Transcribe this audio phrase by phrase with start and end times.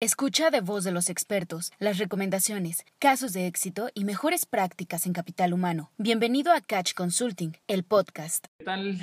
[0.00, 5.12] Escucha de voz de los expertos las recomendaciones, casos de éxito y mejores prácticas en
[5.12, 5.90] capital humano.
[5.98, 8.46] Bienvenido a Catch Consulting, el podcast.
[8.58, 9.00] ¿Qué tal?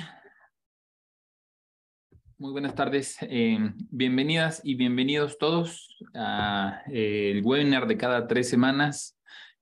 [2.38, 3.18] Muy buenas tardes.
[3.20, 3.58] Eh,
[3.90, 9.18] bienvenidas y bienvenidos todos a eh, el webinar de cada tres semanas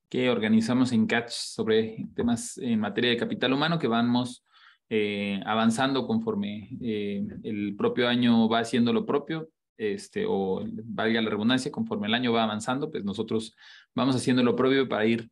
[0.09, 4.47] que organizamos en Catch sobre temas en materia de capital humano que vamos
[4.89, 11.73] eh, avanzando conforme el propio año va haciendo lo propio este, o valga la redundancia,
[11.73, 13.57] conforme el año va avanzando, pues nosotros
[13.95, 15.31] vamos haciendo lo propio para ir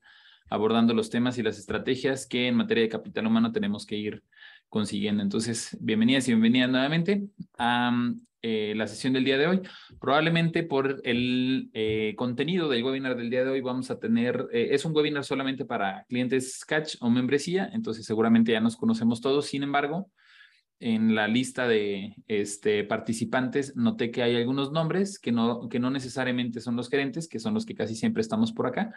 [0.50, 4.22] abordando los temas y las estrategias que en materia de capital humano tenemos que ir
[4.68, 5.22] consiguiendo.
[5.22, 7.24] Entonces, bienvenidas y bienvenidas nuevamente
[7.58, 7.92] a
[8.44, 9.62] eh, la sesión del día de hoy.
[10.00, 14.70] Probablemente por el eh, contenido del webinar del día de hoy vamos a tener, eh,
[14.72, 19.46] es un webinar solamente para clientes Catch o membresía, entonces seguramente ya nos conocemos todos.
[19.46, 20.10] Sin embargo,
[20.82, 25.90] en la lista de este, participantes noté que hay algunos nombres que no, que no
[25.90, 28.92] necesariamente son los gerentes, que son los que casi siempre estamos por acá,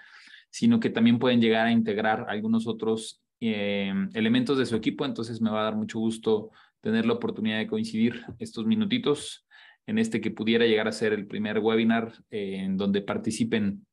[0.49, 5.05] sino que también pueden llegar a integrar algunos otros eh, elementos de su equipo.
[5.05, 9.45] Entonces me va a dar mucho gusto tener la oportunidad de coincidir estos minutitos
[9.85, 13.85] en este que pudiera llegar a ser el primer webinar eh, en donde participen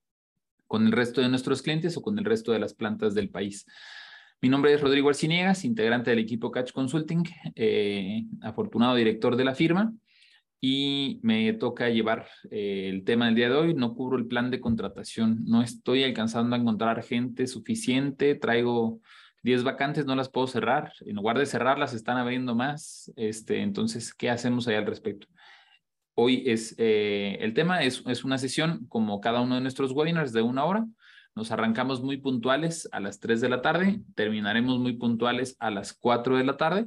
[0.66, 3.66] con el resto de nuestros clientes o con el resto de las plantas del país.
[4.44, 7.22] Mi nombre es Rodrigo Arciniegas, integrante del equipo Catch Consulting,
[7.54, 9.94] eh, afortunado director de la firma,
[10.60, 13.74] y me toca llevar eh, el tema del día de hoy.
[13.74, 19.00] No cubro el plan de contratación, no estoy alcanzando a encontrar gente suficiente, traigo
[19.44, 20.92] 10 vacantes, no las puedo cerrar.
[21.06, 23.12] En lugar de cerrarlas, están habiendo más.
[23.14, 25.28] Este, entonces, ¿qué hacemos ahí al respecto?
[26.14, 30.32] Hoy es eh, el tema, es, es una sesión como cada uno de nuestros webinars
[30.32, 30.84] de una hora
[31.34, 35.92] nos arrancamos muy puntuales a las 3 de la tarde, terminaremos muy puntuales a las
[35.92, 36.86] 4 de la tarde.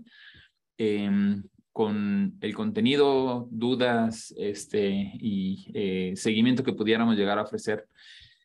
[0.77, 1.43] Em,
[1.75, 7.85] con el contenido, dudas este, y eh, seguimiento que pudiéramos llegar a ofrecer,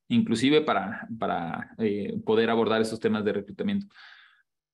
[0.09, 3.87] inclusive para, para eh, poder abordar esos temas de reclutamiento.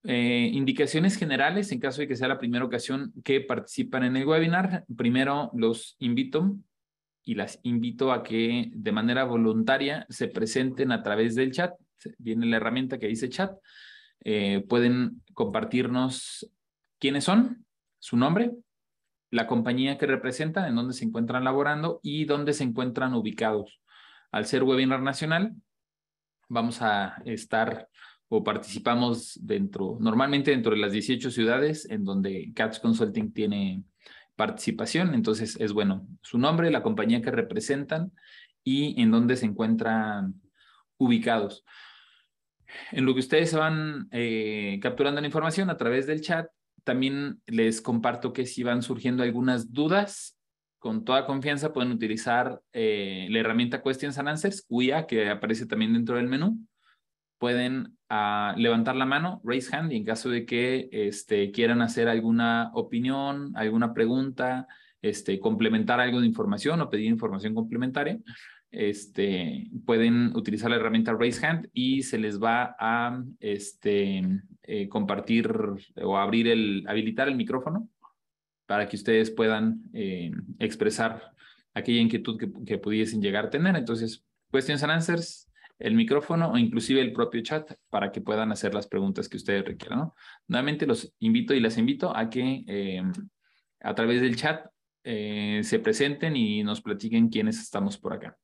[0.05, 4.27] Eh, indicaciones generales en caso de que sea la primera ocasión que participan en el
[4.27, 4.87] webinar.
[4.97, 6.57] Primero, los invito
[7.27, 11.75] y las invito a que de manera voluntaria se presenten a través del chat.
[12.19, 13.59] Viene la herramienta que dice chat.
[14.25, 16.49] Eh, pueden compartirnos
[17.01, 17.67] quiénes son,
[17.99, 18.53] su nombre,
[19.33, 23.81] la compañía que representan, en dónde se encuentran laborando y dónde se encuentran ubicados.
[24.31, 25.53] Al ser webinar nacional,
[26.49, 27.89] vamos a estar
[28.29, 33.83] o participamos dentro, normalmente dentro de las 18 ciudades en donde Catch Consulting tiene
[34.37, 35.15] participación.
[35.15, 38.13] Entonces es bueno su nombre, la compañía que representan
[38.63, 40.35] y en dónde se encuentran
[40.99, 41.65] ubicados.
[42.93, 46.49] En lo que ustedes van eh, capturando la información a través del chat,
[46.85, 50.39] también les comparto que si van surgiendo algunas dudas,
[50.79, 55.95] con toda confianza pueden utilizar eh, la herramienta Questions and Answers, UIA, que aparece también
[55.95, 56.59] dentro del menú
[57.39, 62.09] pueden ah, levantar la mano, raise hand, y en caso de que este, quieran hacer
[62.09, 64.67] alguna opinión, alguna pregunta,
[65.03, 68.19] este, complementar algo de información o pedir información complementaria,
[68.71, 74.23] este, pueden utilizar la herramienta Raise Hand y se les va a este,
[74.63, 75.51] eh, compartir
[76.03, 77.89] o abrir el, habilitar el micrófono
[78.67, 81.33] para que ustedes puedan eh, expresar
[81.73, 83.77] aquella inquietud que, que pudiesen llegar a tener.
[83.77, 85.46] Entonces, questions and answers,
[85.79, 89.65] el micrófono o inclusive el propio chat para que puedan hacer las preguntas que ustedes
[89.65, 90.11] requieran.
[90.49, 93.03] Nuevamente los invito y las invito a que eh,
[93.81, 94.67] a través del chat
[95.05, 98.37] eh, se presenten y nos platiquen quiénes estamos por acá.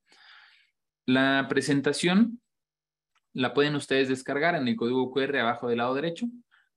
[1.07, 2.41] La presentación
[3.33, 6.27] la pueden ustedes descargar en el código QR abajo del lado derecho.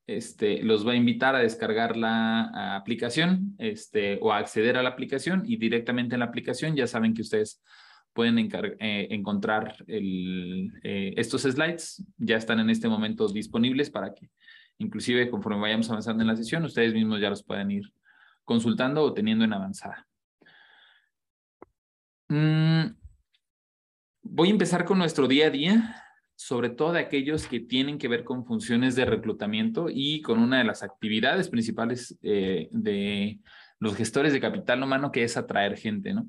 [0.07, 4.89] Este, los va a invitar a descargar la aplicación este, o a acceder a la
[4.89, 7.61] aplicación y directamente en la aplicación ya saben que ustedes
[8.15, 12.01] pueden eh, encontrar eh, estos slides.
[12.17, 14.29] Ya están en este momento disponibles para que
[14.77, 17.91] inclusive conforme vayamos avanzando en la sesión, ustedes mismos ya los puedan ir
[18.45, 20.07] consultando o teniendo en avanzada.
[22.29, 22.95] Mm,
[24.23, 26.03] voy a empezar con nuestro día a día,
[26.35, 30.59] sobre todo de aquellos que tienen que ver con funciones de reclutamiento y con una
[30.59, 33.39] de las actividades principales eh, de
[33.79, 36.27] los gestores de capital humano, que es atraer gente, ¿no?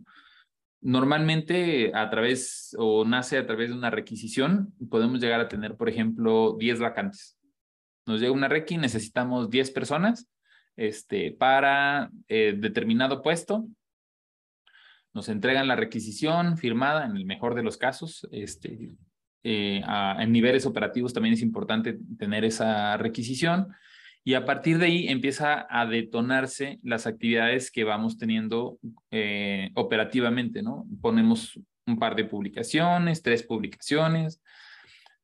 [0.80, 5.88] Normalmente a través o nace a través de una requisición, podemos llegar a tener, por
[5.88, 7.38] ejemplo, 10 vacantes.
[8.06, 10.28] Nos llega una requi, necesitamos 10 personas
[10.76, 13.66] este, para eh, determinado puesto.
[15.12, 18.28] Nos entregan la requisición firmada en el mejor de los casos.
[18.30, 18.96] Este,
[19.42, 19.82] eh,
[20.18, 23.68] en niveles operativos también es importante tener esa requisición
[24.26, 28.76] Y a partir de ahí empieza a detonarse las actividades que vamos teniendo
[29.12, 30.84] eh, operativamente, ¿no?
[31.00, 34.42] Ponemos un par de publicaciones, tres publicaciones,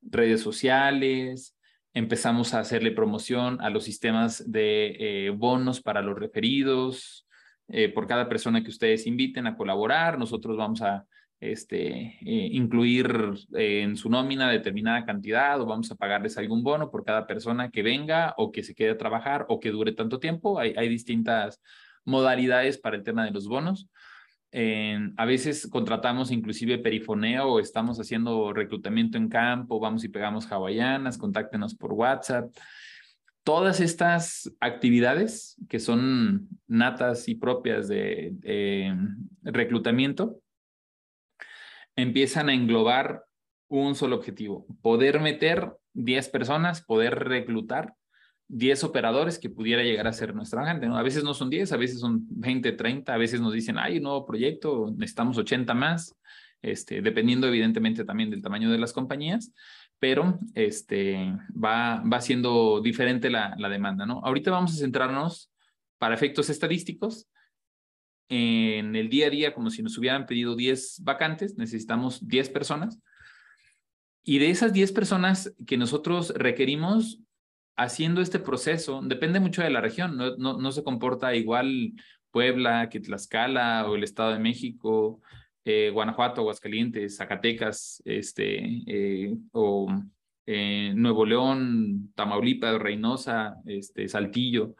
[0.02, 1.58] redes sociales,
[1.92, 7.26] empezamos a hacerle promoción a los sistemas de eh, bonos para los referidos.
[7.66, 11.06] Eh, por cada persona que ustedes inviten a colaborar, nosotros vamos a
[11.42, 16.88] este, eh, incluir eh, en su nómina determinada cantidad o vamos a pagarles algún bono
[16.88, 20.20] por cada persona que venga o que se quede a trabajar o que dure tanto
[20.20, 20.60] tiempo.
[20.60, 21.60] Hay, distintas
[22.04, 23.88] modalidades para el tema de los bonos.
[24.52, 31.18] a veces contratamos inclusive perifoneo o estamos haciendo reclutamiento en campo, vamos y pegamos hawaianas,
[31.18, 32.54] contáctenos por WhatsApp.
[33.42, 38.32] Todas estas actividades que son natas y propias de
[39.42, 40.42] reclutamiento,
[41.96, 43.24] empiezan a englobar
[43.68, 47.94] un solo objetivo, poder meter 10 personas, poder reclutar
[48.48, 50.86] 10 operadores que pudiera llegar a ser nuestra gente.
[50.86, 53.96] A veces no son 10, a veces son 20, 30, a veces nos dicen, hay
[53.96, 56.14] un nuevo proyecto, necesitamos 80 más,
[56.60, 59.52] este, dependiendo evidentemente también del tamaño de las compañías,
[59.98, 64.04] pero este, va, va siendo diferente la, la demanda.
[64.04, 64.20] ¿no?
[64.22, 65.50] Ahorita vamos a centrarnos
[65.98, 67.28] para efectos estadísticos
[68.34, 72.98] en el día a día como si nos hubieran pedido 10 vacantes, necesitamos 10 personas.
[74.24, 77.20] Y de esas 10 personas que nosotros requerimos
[77.76, 81.92] haciendo este proceso, depende mucho de la región, no, no, no se comporta igual
[82.30, 85.20] Puebla que Tlaxcala o el Estado de México,
[85.66, 89.92] eh, Guanajuato, Aguascalientes, Zacatecas, este, eh, o
[90.46, 94.74] eh, Nuevo León, Tamaulipas, Reynosa, este, Saltillo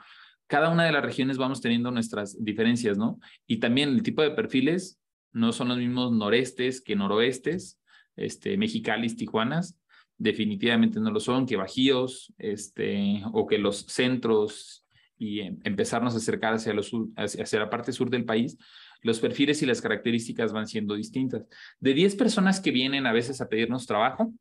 [0.53, 3.19] cada una de las regiones vamos teniendo nuestras diferencias, ¿no?
[3.47, 5.01] Y también el tipo de perfiles
[5.33, 7.81] no son los mismos norestes que noroestes,
[8.17, 9.81] este, mexicalis, tijuanas,
[10.19, 14.85] definitivamente no lo son, que bajíos, este, o que los centros
[15.17, 18.59] y em, empezarnos a acercar hacia, los, hacia la parte sur del país,
[19.01, 21.47] los perfiles y las características van siendo distintas.
[21.81, 24.35] De 10 personas que vienen a veces a pedirnos trabajo,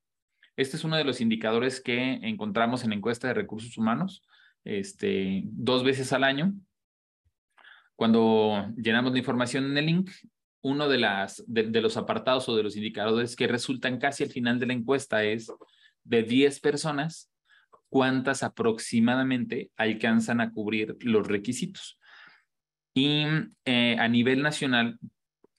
[0.57, 4.23] este es uno de los indicadores que encontramos en encuesta de recursos humanos
[4.63, 6.53] este, dos veces al año.
[7.95, 10.11] Cuando llenamos la información en el link,
[10.61, 14.59] uno de, las, de, los apartados o de los indicadores que resultan casi al final
[14.59, 15.51] de la encuesta es
[16.03, 17.31] de 10 personas,
[17.89, 21.99] cuántas aproximadamente alcanzan a cubrir los requisitos.
[22.93, 23.25] Y
[23.65, 24.99] eh, a nivel nacional,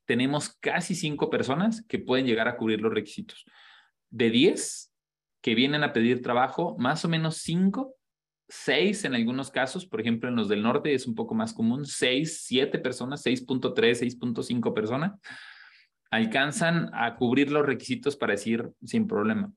[0.05, 3.45] tenemos casi cinco personas que pueden llegar a cubrir los requisitos.
[4.11, 4.93] De 10
[5.41, 7.97] que vienen a pedir trabajo, más o menos cinco
[8.53, 11.87] 6 en algunos casos, por ejemplo, en los del norte es un poco más común,
[11.87, 15.19] 6, 7 personas, 6.3, 6.5 personas,
[16.11, 19.51] alcanzan a cubrir los requisitos para decir sin problema.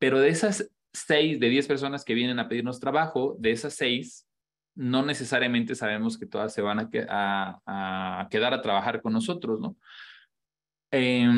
[0.00, 4.26] Pero de esas 6 de 10 personas que vienen a pedirnos trabajo, de esas 6,
[4.74, 9.60] no necesariamente sabemos que todas se van a, a, a quedar a trabajar con nosotros,
[9.60, 9.76] ¿no?
[10.90, 11.28] Eh,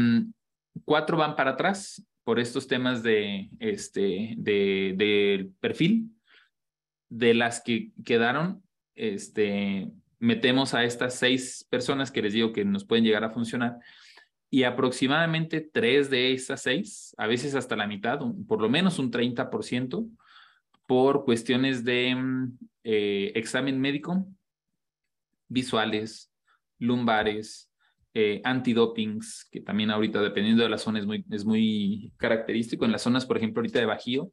[0.86, 6.10] cuatro van para atrás por estos temas de, este, de, de perfil
[7.10, 8.62] de las que quedaron,
[8.94, 13.78] este, metemos a estas seis personas que les digo que nos pueden llegar a funcionar
[14.50, 18.18] y aproximadamente tres de esas seis, a veces hasta la mitad,
[18.48, 20.10] por lo menos un 30%,
[20.86, 24.26] por cuestiones de mm, eh, examen médico,
[25.46, 26.32] visuales,
[26.80, 27.70] lumbares,
[28.12, 32.84] eh, antidopings, que también ahorita dependiendo de la zona es muy, es muy característico.
[32.84, 34.32] En las zonas, por ejemplo, ahorita de Bajío,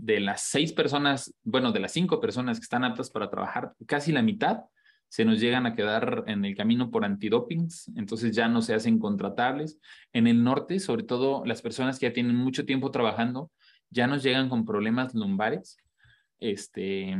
[0.00, 4.12] de las seis personas, bueno, de las cinco personas que están aptas para trabajar, casi
[4.12, 4.60] la mitad
[5.08, 9.00] se nos llegan a quedar en el camino por antidopings, entonces ya no se hacen
[9.00, 9.78] contratables.
[10.12, 13.50] En el norte, sobre todo las personas que ya tienen mucho tiempo trabajando,
[13.90, 15.76] ya nos llegan con problemas lumbares,
[16.38, 17.18] este,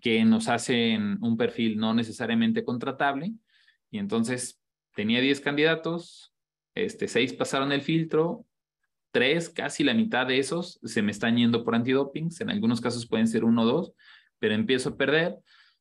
[0.00, 3.32] que nos hacen un perfil no necesariamente contratable.
[3.90, 4.60] Y entonces
[4.94, 6.32] tenía 10 candidatos,
[6.76, 8.46] este, seis pasaron el filtro,
[9.12, 13.06] tres, casi la mitad de esos se me están yendo por antidopings, en algunos casos
[13.06, 13.92] pueden ser uno o dos,
[14.38, 15.36] pero empiezo a perder.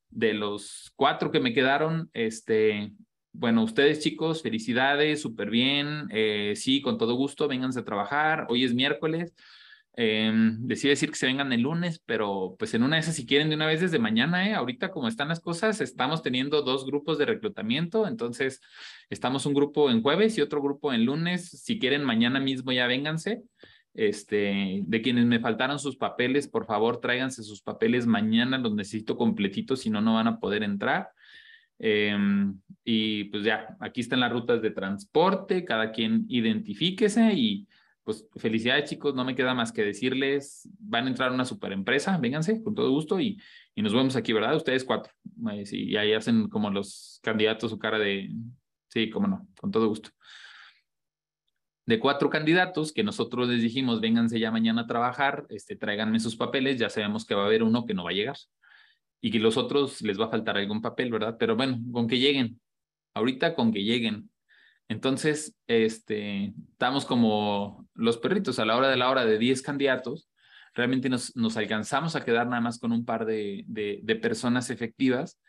[0.09, 2.91] De los cuatro que me quedaron, este,
[3.31, 8.65] bueno, ustedes chicos, felicidades, súper bien, eh, sí, con todo gusto, vénganse a trabajar, hoy
[8.65, 9.33] es miércoles,
[9.97, 13.49] eh, decir que se vengan el lunes, pero pues en una de esas, si quieren
[13.49, 14.53] de una vez desde mañana, ¿eh?
[14.53, 18.61] ahorita como están las cosas, estamos teniendo dos grupos de reclutamiento, entonces
[19.09, 21.49] estamos un grupo en jueves y otro grupo en lunes.
[21.49, 23.43] Si quieren mañana mismo ya vénganse.
[23.93, 29.17] Este, de quienes me faltaron sus papeles, por favor tráiganse sus papeles mañana, los necesito
[29.17, 31.09] completitos, si no, no van a poder entrar.
[31.77, 37.67] Em, y pues ya, aquí están las rutas de transporte, cada quien identifíquese y
[38.17, 41.71] pues felicidades chicos, no me queda más que decirles, van a entrar a una super
[41.71, 43.41] empresa, vénganse con todo gusto y,
[43.75, 44.55] y nos vemos aquí, ¿verdad?
[44.55, 45.13] Ustedes cuatro.
[45.71, 48.29] Y ahí hacen como los candidatos su cara de,
[48.89, 50.09] sí, cómo no, con todo gusto.
[51.85, 56.35] De cuatro candidatos que nosotros les dijimos, vénganse ya mañana a trabajar, este, tráiganme sus
[56.35, 58.37] papeles, ya sabemos que va a haber uno que no va a llegar
[59.21, 61.37] y que los otros les va a faltar algún papel, ¿verdad?
[61.39, 62.59] Pero bueno, con que lleguen,
[63.13, 64.29] ahorita con que lleguen,
[64.91, 70.29] entonces, este, estamos como los perritos a la hora de la hora de 10 candidatos,
[70.73, 75.39] realmente nos, nos alcanzamos a quedar nada más con un par de, de, personas efectivas.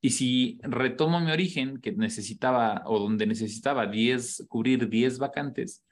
[0.00, 5.84] Y si retomo mi origen, que necesitaba o donde necesitaba 10, cubrir 10 vacantes,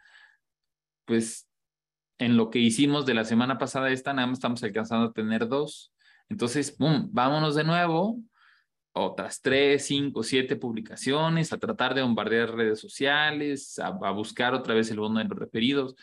[1.05, 1.47] pues
[2.17, 5.47] en lo que hicimos de la semana pasada esta, nada más estamos alcanzando a tener
[5.47, 5.93] dos.
[6.31, 7.11] Entonces, ¡pum!
[7.13, 8.19] Vámonos de nuevo
[8.95, 14.91] otras tres, cinco, siete publicaciones, a tratar de bombardear redes sociales, a, buscar otra vez
[14.91, 15.97] el bono de los referidos.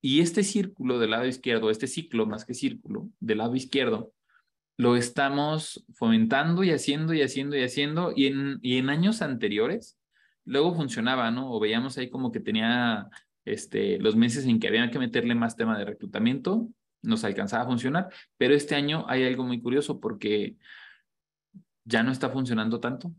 [0.00, 4.12] Y este círculo del lado izquierdo, este ciclo más que círculo del lado izquierdo,
[4.76, 8.12] lo estamos fomentando y haciendo y haciendo y haciendo.
[8.14, 9.98] Y en, y en años anteriores,
[10.44, 11.50] luego funcionaba, ¿no?
[11.50, 13.08] O veíamos ahí como que tenía
[13.46, 16.68] este, los meses en que había que meterle más tema de reclutamiento,
[17.02, 18.08] nos alcanzaba a funcionar.
[18.36, 20.56] Pero este año hay algo muy curioso porque
[21.88, 23.12] ya no está funcionando tanto.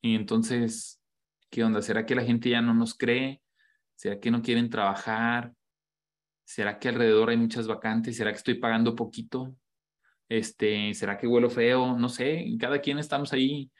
[0.00, 1.02] Y entonces,
[1.50, 1.82] ¿qué onda?
[1.82, 3.42] ¿Será que la gente ya no nos cree?
[3.94, 5.52] ¿Será que no quieren trabajar?
[6.44, 8.16] ¿Será que alrededor hay muchas vacantes?
[8.16, 9.54] ¿Será que estoy pagando poquito?
[10.28, 11.98] Este, ¿será que huelo feo?
[11.98, 13.70] No sé, cada quien estamos ahí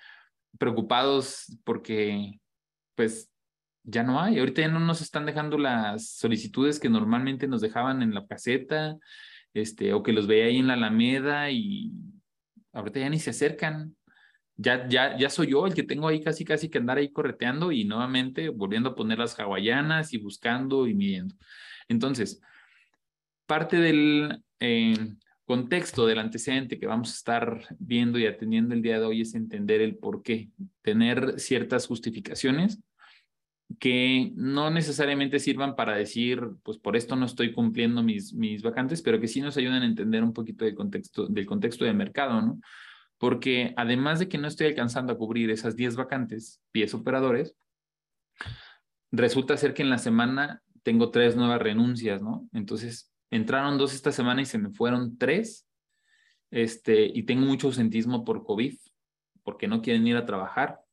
[0.58, 2.38] preocupados porque
[2.94, 3.30] pues
[3.82, 4.38] ya no hay.
[4.38, 8.96] Ahorita ya no nos están dejando las solicitudes que normalmente nos dejaban en la caseta,
[9.54, 11.92] este, o que los veía ahí en la Alameda y
[12.76, 13.96] ahorita ya ni se acercan.
[14.58, 17.72] Ya, ya, ya soy yo el que tengo ahí casi, casi que andar ahí correteando
[17.72, 21.34] y nuevamente volviendo a poner las hawaianas y buscando y midiendo.
[21.88, 22.40] Entonces,
[23.46, 24.94] parte del eh,
[25.44, 29.34] contexto del antecedente que vamos a estar viendo y atendiendo el día de hoy es
[29.34, 30.50] entender el por qué,
[30.82, 32.80] tener ciertas justificaciones
[33.80, 39.02] que no necesariamente sirvan para decir, pues por esto no estoy cumpliendo mis, mis vacantes,
[39.02, 42.40] pero que sí nos ayudan a entender un poquito del contexto, del contexto de mercado,
[42.40, 42.60] ¿no?
[43.18, 47.56] Porque además de que no estoy alcanzando a cubrir esas 10 vacantes, pies operadores,
[49.10, 52.48] resulta ser que en la semana tengo tres nuevas renuncias, ¿no?
[52.52, 55.66] Entonces, entraron dos esta semana y se me fueron tres,
[56.52, 58.76] este, y tengo mucho ausentismo por COVID,
[59.42, 60.85] porque no quieren ir a trabajar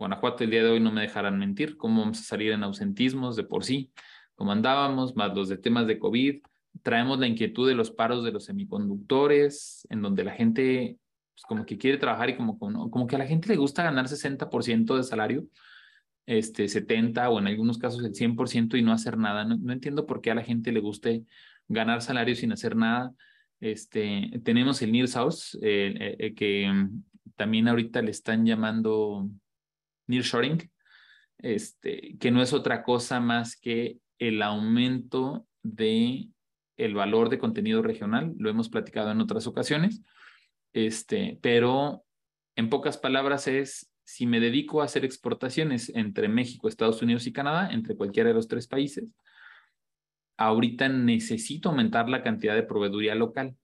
[0.00, 3.36] Guanajuato el día de hoy no me dejarán mentir, cómo vamos a salir en ausentismos
[3.36, 3.92] de por sí,
[4.34, 6.40] como andábamos, más los de temas de COVID,
[6.82, 10.96] traemos la inquietud de los paros de los semiconductores, en donde la gente
[11.34, 14.06] pues, como que quiere trabajar y como, como, que a la gente le gusta ganar
[14.08, 15.44] 60% de salario,
[16.24, 19.44] este 70 o en algunos casos el 100% y no hacer nada.
[19.44, 21.26] No, entiendo por qué a la gente le guste
[21.68, 23.12] ganar salario sin hacer nada.
[23.60, 26.72] Este, tenemos el Nearsource, eh, eh, eh, que
[27.36, 29.28] también ahorita le están llamando
[30.10, 30.70] nearshoring,
[31.38, 36.28] este, que no es otra cosa más que el aumento de
[36.76, 40.02] el valor de contenido regional, lo hemos platicado en otras ocasiones,
[40.72, 42.04] este, pero
[42.56, 47.32] en pocas palabras es si me dedico a hacer exportaciones entre México, Estados Unidos y
[47.32, 49.04] Canadá, entre cualquiera de los tres países,
[50.36, 53.54] ahorita necesito aumentar la cantidad de proveeduría local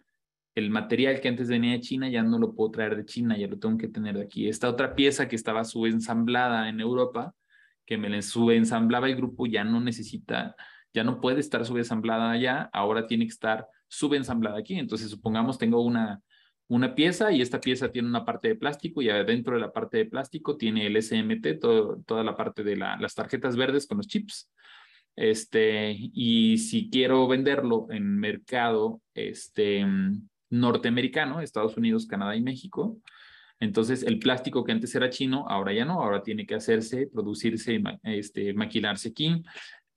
[0.57, 3.47] el material que antes venía de China ya no lo puedo traer de China, ya
[3.47, 4.49] lo tengo que tener de aquí.
[4.49, 7.35] Esta otra pieza que estaba subensamblada en Europa,
[7.85, 10.57] que me la subensamblaba el grupo, ya no necesita,
[10.95, 14.79] ya no puede estar subensamblada allá, ahora tiene que estar subensamblada aquí.
[14.79, 16.23] Entonces, supongamos tengo una,
[16.69, 19.99] una pieza y esta pieza tiene una parte de plástico y adentro de la parte
[19.99, 21.61] de plástico tiene el SMT,
[22.07, 24.51] toda la parte de las tarjetas verdes con los chips.
[25.17, 29.85] Este, y si quiero venderlo en mercado, este,
[30.61, 32.99] norteamericano, Estados Unidos, Canadá y México.
[33.59, 37.83] Entonces, el plástico que antes era chino, ahora ya no, ahora tiene que hacerse, producirse,
[38.03, 39.43] este, maquilarse aquí.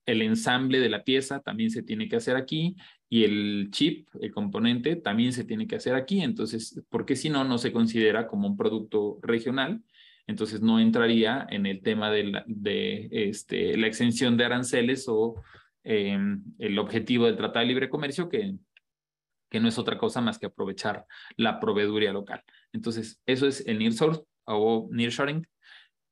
[0.05, 2.75] El ensamble de la pieza también se tiene que hacer aquí
[3.09, 6.21] y el chip, el componente, también se tiene que hacer aquí.
[6.21, 9.83] Entonces, porque si no, no se considera como un producto regional.
[10.25, 15.35] Entonces, no entraría en el tema de la, de, este, la exención de aranceles o
[15.83, 18.55] em, el objetivo del Tratado de Libre Comercio, que
[19.49, 22.43] que no es otra cosa más que aprovechar la proveeduría local.
[22.71, 25.47] Entonces, eso es el nearshore o nearshoring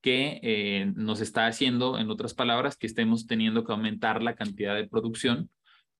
[0.01, 4.75] que eh, nos está haciendo, en otras palabras, que estemos teniendo que aumentar la cantidad
[4.75, 5.49] de producción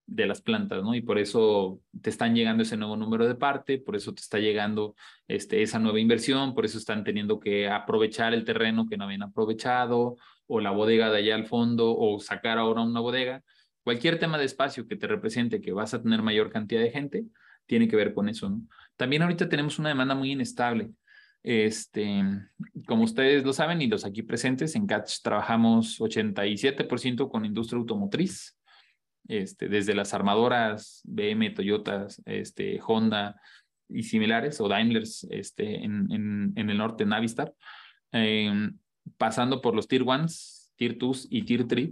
[0.06, 0.96] de las plantas, ¿no?
[0.96, 4.39] Y por eso te están llegando ese nuevo número de parte, por eso te está
[4.39, 4.96] llegando
[5.27, 9.24] este, esa nueva inversión, por eso están teniendo que aprovechar el terreno que no habían
[9.24, 10.15] aprovechado,
[10.48, 13.44] o la bodega de allá al fondo, o sacar ahora una bodega,
[13.88, 17.24] Cualquier tema de espacio que te represente que vas a tener mayor cantidad de gente,
[17.67, 18.51] tiene que ver con eso.
[18.98, 20.89] También ahorita tenemos una demanda muy inestable.
[21.41, 22.22] Este,
[22.86, 28.60] como ustedes lo saben y los aquí presentes, en Catch trabajamos 87% con industria automotriz,
[29.29, 33.39] este, desde las armadoras BM, Toyota, este, Honda
[33.88, 37.53] y similares, o Daimlers este, en, el norte, Navistar,
[38.12, 38.51] eh,
[39.17, 40.25] pasando por los Tier 1,
[40.75, 41.91] Tier 2 y Tier 3.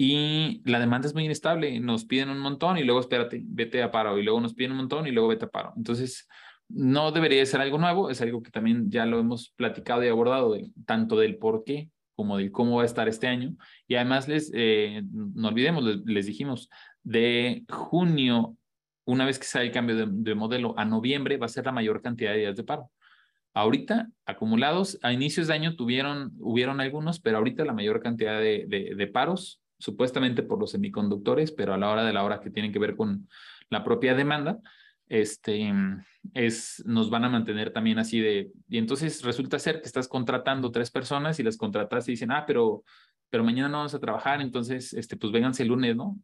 [0.00, 3.90] Y la demanda es muy inestable, nos piden un montón y luego espérate, vete a
[3.90, 5.72] paro, y luego nos piden un montón y luego vete a paro.
[5.76, 6.28] Entonces,
[6.68, 10.56] no debería ser algo nuevo, es algo que también ya lo hemos platicado y abordado,
[10.86, 13.56] tanto del por qué como de cómo va a estar este año.
[13.86, 16.68] Y además, les, eh, no olvidemos, les, dijimos,
[17.02, 18.56] de junio,
[19.04, 22.02] una vez que sale el cambio de, modelo, a noviembre va a ser la mayor
[22.02, 22.90] cantidad de días de paro.
[23.54, 28.66] Ahorita, acumulados, a inicios de año tuvieron, hubieron algunos, pero ahorita la mayor cantidad de,
[28.68, 32.72] de paros, supuestamente por los semiconductores, pero a la hora de la hora que tienen
[32.72, 33.28] que ver con
[33.70, 34.58] la propia demanda,
[35.08, 35.72] este,
[36.34, 40.70] es, nos van a mantener también así de, y entonces resulta ser que estás contratando
[40.70, 42.84] tres personas y las contratas y dicen, ah, pero,
[43.30, 46.18] pero mañana no vamos a trabajar, entonces, este, pues vénganse el lunes, ¿no?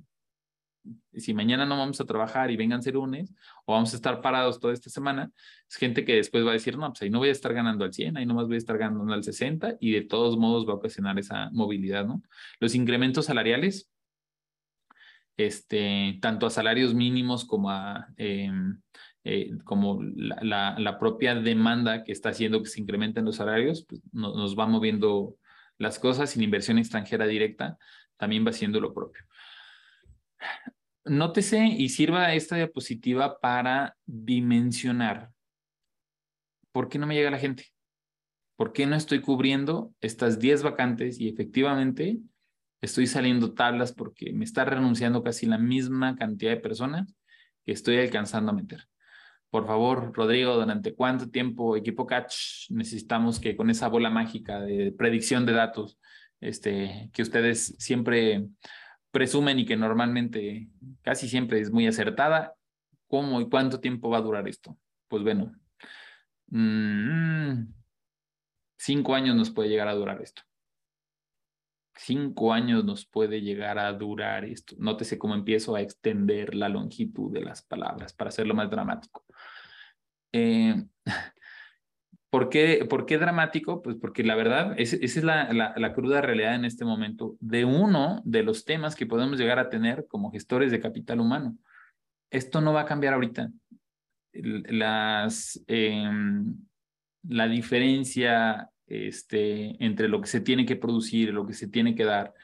[1.15, 3.33] Si mañana no vamos a trabajar y vénganse el lunes,
[3.65, 5.31] o vamos a estar parados toda esta semana,
[5.69, 7.85] es gente que después va a decir, no, pues ahí no voy a estar ganando
[7.85, 10.73] al 100, ahí nomás voy a estar ganando al 60, y de todos modos va
[10.73, 12.23] a ocasionar esa movilidad, ¿no?
[12.61, 13.91] Los incrementos salariales,
[15.37, 18.81] este, tanto a salarios mínimos como a em,
[19.25, 24.03] eh, como la, la, propia demanda que está haciendo que se incrementen los salarios, pues
[24.13, 25.37] nos va moviendo
[25.79, 27.79] las cosas sin inversión extranjera directa,
[28.19, 29.23] también va haciendo lo propio.
[31.05, 35.31] Nótese y sirva esta diapositiva para dimensionar
[36.73, 37.73] por qué no me llega la gente,
[38.57, 42.19] por qué no estoy cubriendo estas 10 vacantes y efectivamente
[42.81, 47.15] estoy saliendo tablas porque me está renunciando casi la misma cantidad de personas
[47.65, 48.89] que estoy alcanzando a meter.
[49.51, 54.91] Por favor, Rodrigo, ¿durante cuánto tiempo equipo Catch necesitamos que con esa bola mágica de
[54.91, 55.99] predicción de datos
[56.41, 58.49] este, que ustedes siempre
[59.15, 60.69] presumen y que normalmente
[61.01, 62.55] casi siempre es muy acertada,
[63.09, 64.77] ¿cómo y cuánto tiempo va a durar esto?
[65.09, 65.55] Pues bueno,
[66.49, 67.73] mm,
[68.77, 70.43] cinco años nos puede llegar a durar esto
[71.97, 74.75] cinco años nos puede llegar a durar esto.
[74.79, 79.25] Nótese cómo empiezo a extender la longitud de las palabras para hacerlo más dramático.
[80.33, 80.85] Eh,
[82.35, 83.81] ¿por, qué, ¿Por qué dramático?
[83.81, 88.23] Pues porque la verdad, esa es la, la, cruda realidad en este momento de uno
[88.25, 91.57] de los temas que podemos llegar a tener como gestores de capital humano.
[92.33, 93.53] Esto no va a cambiar ahorita.
[94.33, 96.57] Las, em,
[97.23, 102.05] la diferencia este, entre lo que se tiene que producir, lo que se tiene que
[102.05, 102.35] dar,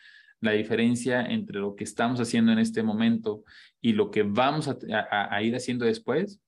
[0.41, 3.43] la diferencia entre lo que estamos haciendo en este momento
[3.81, 6.41] y lo que vamos a, ir haciendo después,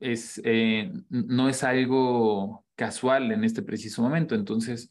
[0.00, 4.34] es, eh, no es algo casual en este preciso momento.
[4.34, 4.90] Entonces,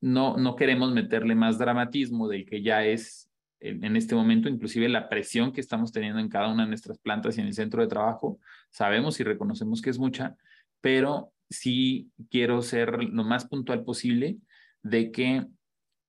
[0.00, 3.30] no, no queremos meterle más dramatismo del que ya es
[3.64, 7.38] en, este momento, inclusive la presión que estamos teniendo en cada una de nuestras plantas
[7.38, 8.38] y en el centro de trabajo,
[8.70, 10.36] sabemos y reconocemos que es mucha,
[10.82, 14.36] pero sí quiero ser lo más puntual posible
[14.82, 15.46] de que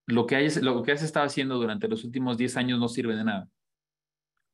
[0.05, 3.15] lo que, hayas, lo que has estado haciendo durante los últimos 10 años no sirve
[3.15, 3.47] de nada.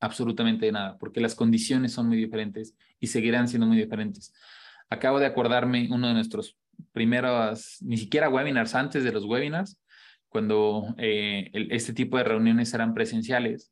[0.01, 4.33] Absolutamente de nada, porque las condiciones son muy diferentes y seguirán siendo muy diferentes.
[4.89, 6.57] Acabo de acordarme uno de nuestros
[6.91, 9.79] primeros, ni siquiera webinars, antes de los webinars,
[10.27, 13.71] cuando eh, este tipo de reuniones eran presenciales.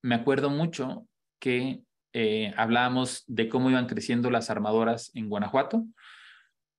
[0.00, 1.06] Me acuerdo mucho
[1.38, 1.82] que
[2.14, 5.84] eh, hablábamos de cómo iban creciendo las armadoras en Guanajuato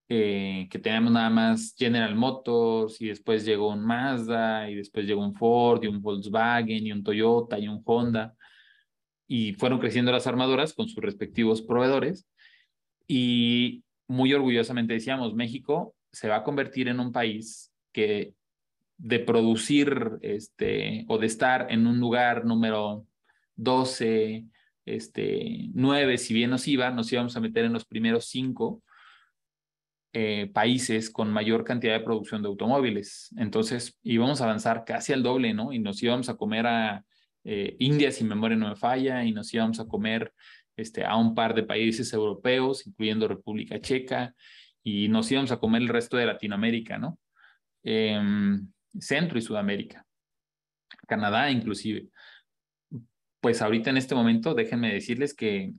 [0.10, 5.24] eh, que teníamos nada más General Motors y después llegó un Mazda y después llegó
[5.24, 8.36] un Ford y un Volkswagen y un Toyota y un Honda
[9.28, 12.28] y fueron creciendo las armadoras con sus respectivos proveedores
[13.08, 18.34] y muy orgullosamente decíamos, México se va a convertir en un país que
[18.98, 23.06] de producir este, o de estar en un lugar número
[23.56, 24.46] 12,
[24.86, 28.82] este, 9, si bien nos iba, nos íbamos a meter en los primeros 5
[30.14, 33.34] eh, países con mayor cantidad de producción de automóviles.
[33.36, 35.74] Entonces íbamos a avanzar casi al doble, ¿no?
[35.74, 37.04] Y nos íbamos a comer a
[37.44, 40.34] eh, India, si memoria no me falla, y nos íbamos a comer
[40.76, 44.34] este, a un par de países europeos, incluyendo República Checa,
[44.84, 47.20] y nos íbamos a comer el resto de Latinoamérica, ¿no?
[47.84, 48.68] Em,
[49.00, 50.06] Centro y Sudamérica,
[51.08, 52.08] Canadá inclusive.
[53.40, 55.74] Pues ahorita en este momento, déjenme decirles que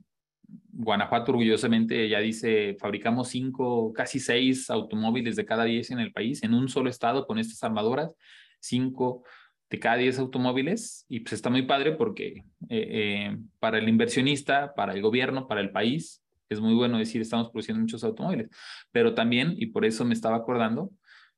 [0.47, 6.43] Guanajuato orgullosamente ya dice, fabricamos cinco, casi seis automóviles de cada diez en el país,
[6.43, 8.11] en un solo estado con estas armadoras,
[8.59, 9.23] cinco
[9.69, 14.93] de cada 10 automóviles y pues está muy padre porque eh, para el inversionista, para
[14.93, 18.49] el gobierno, para el país, es muy bueno decir estamos produciendo muchos automóviles,
[18.91, 20.91] pero también, y por eso me estaba acordando,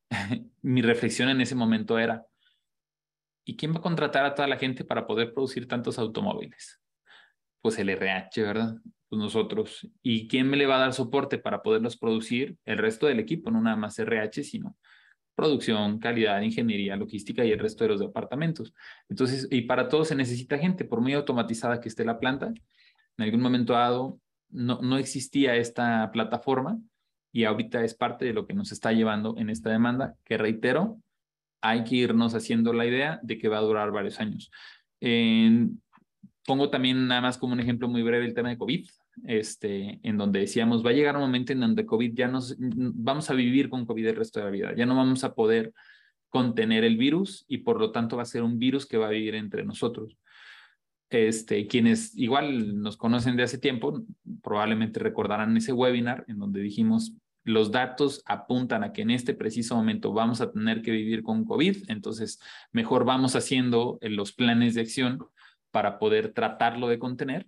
[0.61, 2.25] mi reflexión en ese momento era,
[3.45, 6.81] ¿y quién va a contratar a toda la gente para poder producir tantos automóviles?
[7.61, 8.75] Pues el RH, ¿verdad?
[9.09, 9.89] Pues nosotros.
[10.03, 12.57] ¿Y quién me le va a dar soporte para poderlos producir?
[12.65, 14.75] El resto del equipo, no nada más RH, sino
[15.37, 18.73] producción, calidad, ingeniería, logística y el resto de los departamentos.
[19.07, 23.23] Entonces, y para todo se necesita gente, por muy automatizada que esté la planta, en
[23.23, 24.19] algún momento dado
[24.49, 26.79] no, no existía esta plataforma
[27.31, 30.97] y ahorita es parte de lo que nos está llevando en esta demanda, que reitero,
[31.61, 34.49] hay que irnos haciendo la idea de que va a durar varios años.
[36.47, 38.87] pongo también nada más como un ejemplo muy breve el tema de COVID,
[39.25, 43.29] este, en donde decíamos, va a llegar un momento en donde COVID ya nos, vamos
[43.29, 45.73] a vivir con COVID el resto de la vida, ya no vamos a poder
[46.29, 49.11] contener el virus y por lo tanto va a ser un virus que va a
[49.11, 50.17] vivir entre nosotros.
[51.09, 54.03] Este, quienes igual nos conocen de hace tiempo,
[54.43, 57.13] probablemente recordarán ese webinar en donde dijimos,
[57.45, 61.45] los datos apuntan a que en este preciso momento vamos a tener que vivir con
[61.45, 62.41] COVID, entonces
[62.73, 65.19] mejor vamos haciendo eh, los planes de acción
[65.71, 67.47] para poder tratarlo de contener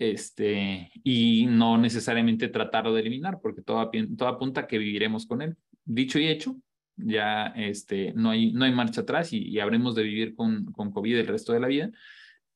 [0.00, 5.56] este, y no necesariamente tratarlo de eliminar, porque todo, todo apunta que viviremos con él.
[5.84, 6.56] Dicho y hecho,
[6.96, 10.90] ya este, no, hay, no hay marcha atrás y, y habremos de vivir con, con
[10.90, 11.90] COVID el resto de la vida.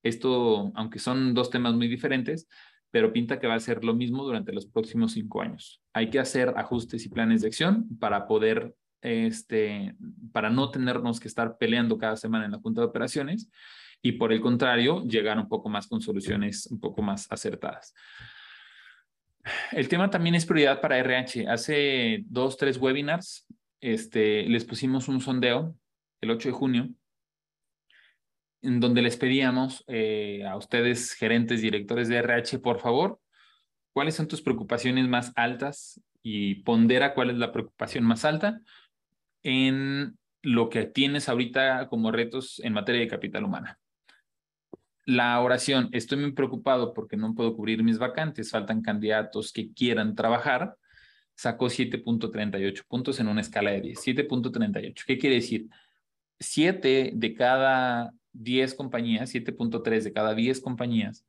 [0.02, 2.48] Esto, aunque son dos temas muy diferentes,
[2.90, 5.82] pero pinta que va a ser lo mismo durante los próximos cinco años.
[5.92, 9.96] Hay que hacer ajustes y planes de acción para poder, este,
[10.32, 13.50] para no tenernos que estar peleando cada semana en la Junta de Operaciones
[14.04, 17.94] y por el contrario, llegar un poco más con soluciones un poco más acertadas.
[19.72, 21.48] El tema también es prioridad para RH.
[21.48, 23.46] Hace dos, tres webinars,
[23.80, 25.74] este, les pusimos un sondeo
[26.20, 26.88] el 8 de junio
[28.60, 33.20] en donde les pedíamos eh, a ustedes, gerentes, directores de RH, por favor,
[33.94, 35.98] ¿cuáles son tus preocupaciones más altas?
[36.22, 38.60] Y pondera cuál es la preocupación más alta
[39.42, 43.78] en lo que tienes ahorita como retos en materia de capital humana.
[45.06, 50.14] La oración, estoy muy preocupado porque no puedo cubrir mis vacantes, faltan candidatos que quieran
[50.14, 50.76] trabajar,
[51.34, 53.98] sacó 7.38 puntos en una escala de 10.
[53.98, 55.02] 7.38.
[55.06, 55.66] ¿Qué quiere decir?
[56.40, 61.24] 7 de cada 10 compañías, 7.3 de cada 10 compañías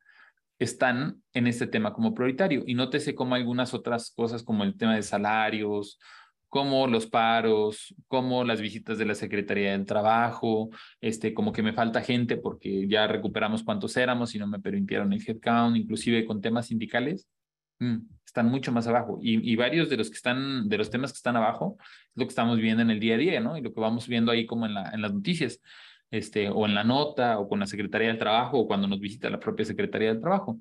[0.60, 2.64] están en este tema como prioritario.
[2.66, 6.00] Y nótese como algunas otras cosas como el tema de salarios,
[6.50, 10.70] como los paros, como las visitas de la Secretaría del Trabajo,
[11.02, 15.12] este, como que me falta gente porque ya recuperamos cuántos éramos y no me permitieron
[15.14, 17.28] el headcount, inclusive con temas sindicales,
[17.80, 19.20] mm, están mucho más abajo.
[19.22, 22.26] Y, y, varios de los que están, de los temas que están abajo, es lo
[22.26, 23.58] que estamos viendo en el día a día, ¿no?
[23.58, 25.62] Y lo que vamos viendo ahí como en, la, en las noticias
[26.12, 29.30] este, o en la nota, o con la Secretaría del Trabajo, o cuando nos visita
[29.30, 30.60] la propia Secretaría del Trabajo.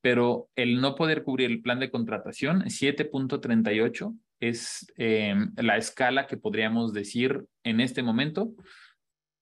[0.00, 6.36] Pero el no poder cubrir el plan de contratación, 7.38, es em, la escala que
[6.36, 8.52] podríamos decir en este momento,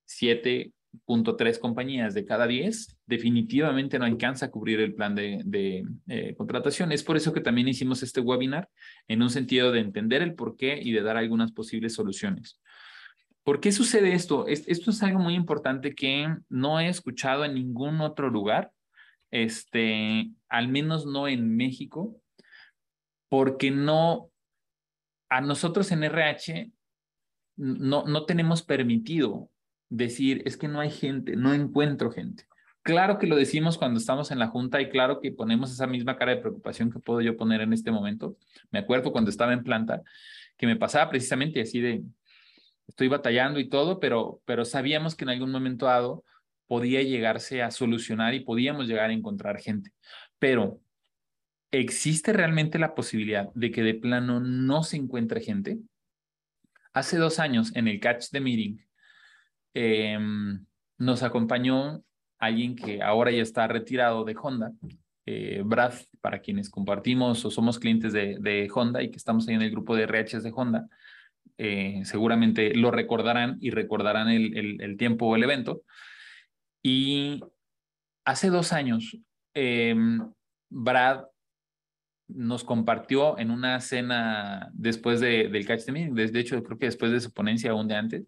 [0.06, 6.34] 7.3 compañías de cada 10 definitivamente no alcanza a cubrir el plan de, de eh,
[6.36, 6.92] contratación.
[6.92, 8.68] Es por eso que también hicimos este webinar
[9.08, 12.58] en un sentido de entender el por qué y de dar algunas posibles soluciones.
[13.44, 14.46] ¿Por qué sucede esto?
[14.46, 18.70] Esto es algo muy importante que no he escuchado en ningún otro lugar,
[19.32, 22.16] este, al menos no en México,
[23.28, 24.30] porque no,
[25.32, 26.70] a nosotros en RH
[27.56, 29.50] no, no tenemos permitido
[29.88, 32.44] decir, es que no hay gente, no encuentro gente.
[32.82, 36.16] Claro que lo decimos cuando estamos en la junta y claro que ponemos esa misma
[36.16, 38.36] cara de preocupación que puedo yo poner en este momento.
[38.70, 40.02] Me acuerdo cuando estaba en planta
[40.58, 42.02] que me pasaba precisamente así de,
[42.86, 46.24] estoy batallando y todo, pero, pero sabíamos que en algún momento dado
[46.66, 49.92] podía llegarse a solucionar y podíamos llegar a encontrar gente.
[50.38, 50.80] Pero,
[51.72, 55.78] ¿existe realmente la posibilidad de que de plano no se encuentre gente?
[56.92, 58.78] Hace dos años, en el Catch the Meeting,
[59.74, 60.64] em,
[60.98, 62.04] nos acompañó
[62.38, 64.72] alguien que ahora ya está retirado de Honda,
[65.24, 69.54] eh, Brad, para quienes compartimos o somos clientes de, de, Honda y que estamos ahí
[69.54, 70.88] en el grupo de RHs de Honda.
[71.56, 75.82] Eh, seguramente lo recordarán y recordarán el, el, tiempo o el evento.
[76.82, 77.40] Y
[78.24, 79.16] hace dos años,
[79.54, 80.20] em,
[80.68, 81.24] Brad
[82.34, 86.86] nos compartió en una cena después de, del Catch the Meeting, de hecho creo que
[86.86, 88.26] después de su ponencia un día antes,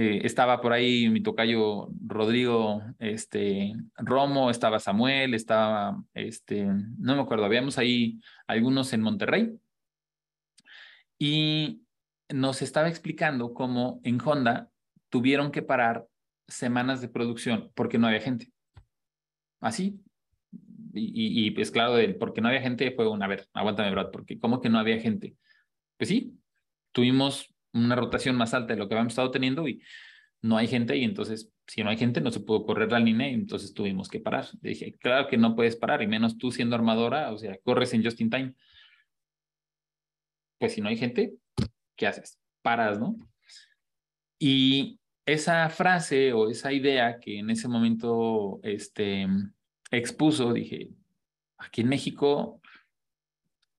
[0.00, 7.22] eh, estaba por ahí mi tocayo Rodrigo este, Romo, estaba Samuel, estaba, este, no me
[7.22, 9.58] acuerdo, habíamos ahí algunos en Monterrey.
[11.18, 11.82] Y
[12.32, 14.70] nos estaba explicando cómo en Honda
[15.08, 16.06] tuvieron que parar
[16.46, 18.52] semanas de producción porque no había gente.
[19.60, 20.00] Así.
[20.92, 24.38] Y, y, pues claro, porque no había gente fue una, a ver, aguántame, Brad, porque
[24.38, 25.36] ¿cómo que no había gente?
[25.96, 26.38] Pues sí,
[26.92, 29.82] tuvimos una rotación más alta de lo que habíamos estado teniendo y
[30.40, 33.28] no hay gente y entonces si no hay gente no se pudo correr la línea
[33.28, 34.46] y entonces tuvimos que parar.
[34.60, 38.04] dije, claro que no puedes parar y menos tú siendo armadora, o sea, corres en
[38.04, 38.54] just in time.
[40.58, 41.34] Pues si no hay gente,
[41.94, 42.38] ¿qué haces?
[42.62, 43.16] Paras, ¿no?
[44.38, 49.26] Y esa frase o esa idea que en ese momento este,
[49.90, 50.90] expuso, dije,
[51.58, 52.60] aquí en México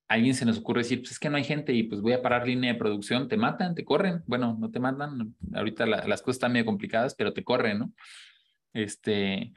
[0.08, 2.22] alguien se nos ocurre decir, pues es que no hay gente y pues voy a
[2.22, 4.24] parar línea de producción, te matan, te corren.
[4.26, 7.92] Bueno, no te matan, ahorita las cosas están medio complicadas, pero te corren, ¿no?
[8.72, 9.52] Este,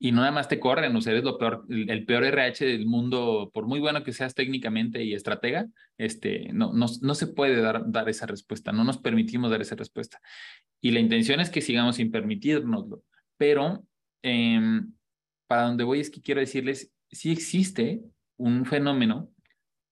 [0.00, 1.24] y nada más te corren, o sea, eres
[1.68, 6.72] el, peor RH del mundo, por muy bueno que seas técnicamente y estratega, este, no,
[6.72, 10.20] no, no se puede dar, dar esa respuesta, no nos permitimos dar esa respuesta.
[10.80, 13.04] Y la intención es que sigamos sin permitirnoslo,
[13.36, 13.86] pero
[14.22, 14.92] em,
[15.46, 18.02] para donde voy es que quiero decirles, sí existe
[18.36, 19.30] un fenómeno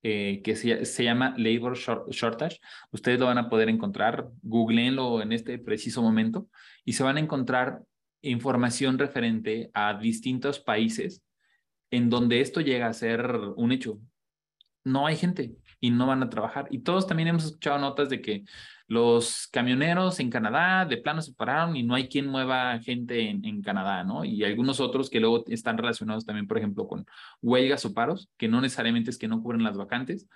[0.03, 2.59] eh, que se, se, llama Labor Shortage.
[2.91, 6.49] Ustedes lo van a poder encontrar, googleenlo en este preciso momento
[6.85, 7.83] y se van a encontrar
[8.23, 11.23] información referente a distintos países
[11.91, 14.01] en donde esto llega a ser un hecho.
[14.85, 16.69] No hay gente y no van a trabajar.
[16.71, 18.45] Y todos también hemos escuchado notas de que
[18.87, 23.63] los camioneros en Canadá de plano se pararon y no hay quien mueva gente en,
[23.63, 24.25] Canadá, ¿no?
[24.25, 27.05] Y algunos otros que luego están relacionados también, por ejemplo, con
[27.43, 30.29] huelgas o paros, que no necesariamente es que no cubren las vacantes,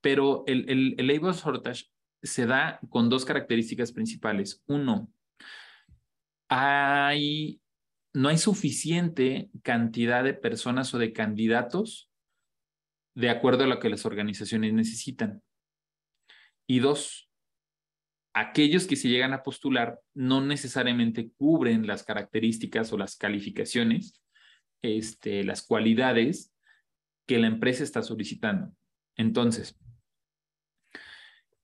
[0.00, 1.84] pero el, el, el labor shortage
[2.22, 4.62] se da con dos características principales.
[4.66, 5.10] Uno,
[6.48, 7.60] hay,
[8.14, 12.09] no hay suficiente cantidad de personas o de candidatos
[13.14, 15.42] de acuerdo a lo que las organizaciones necesitan.
[16.66, 17.28] Y dos,
[18.32, 24.22] aquellos que se llegan a postular no necesariamente cubren las características o las calificaciones,
[24.82, 26.54] este, las cualidades
[27.26, 28.72] que la empresa está solicitando.
[29.16, 29.78] Entonces,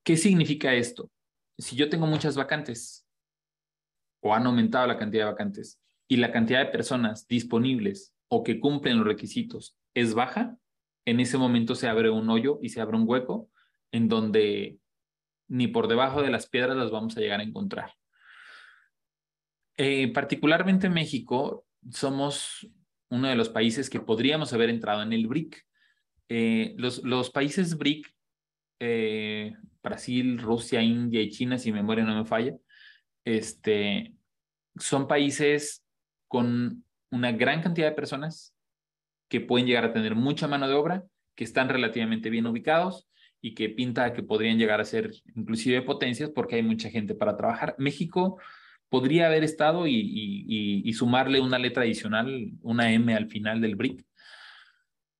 [0.03, 1.09] ¿qué significa esto?
[1.57, 3.07] Si yo tengo muchas vacantes
[4.21, 8.59] o han aumentado la cantidad de vacantes y la cantidad de personas disponibles o que
[8.59, 10.57] cumplen los requisitos es baja,
[11.07, 13.49] en ese momento se abre un hoyo y se abre un hueco
[13.93, 14.77] en donde
[15.47, 17.93] ni por debajo de las piedras las vamos a llegar a encontrar.
[19.77, 22.69] Eh, particularmente en México, somos
[23.09, 25.65] uno de los países que podríamos haber entrado en el BRIC.
[26.27, 28.13] Eh, los, países BRIC,
[28.81, 32.53] eh, Brasil, Rusia, India y China, si mi memoria no me falla,
[33.23, 34.13] este,
[34.75, 35.85] son países
[36.27, 38.56] con una gran cantidad de personas
[39.27, 41.03] que pueden llegar a tener mucha mano de obra,
[41.35, 43.07] que están relativamente bien ubicados
[43.41, 47.37] y que pinta que podrían llegar a ser inclusive potencias porque hay mucha gente para
[47.37, 47.75] trabajar.
[47.77, 48.39] México
[48.89, 54.05] podría haber estado y, sumarle una letra adicional, una M al final del BRIC,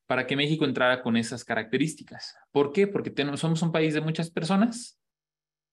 [0.08, 2.36] para que México entrara con esas características.
[2.52, 2.88] ¿Por qué?
[2.88, 5.00] Porque somos un país de muchas personas,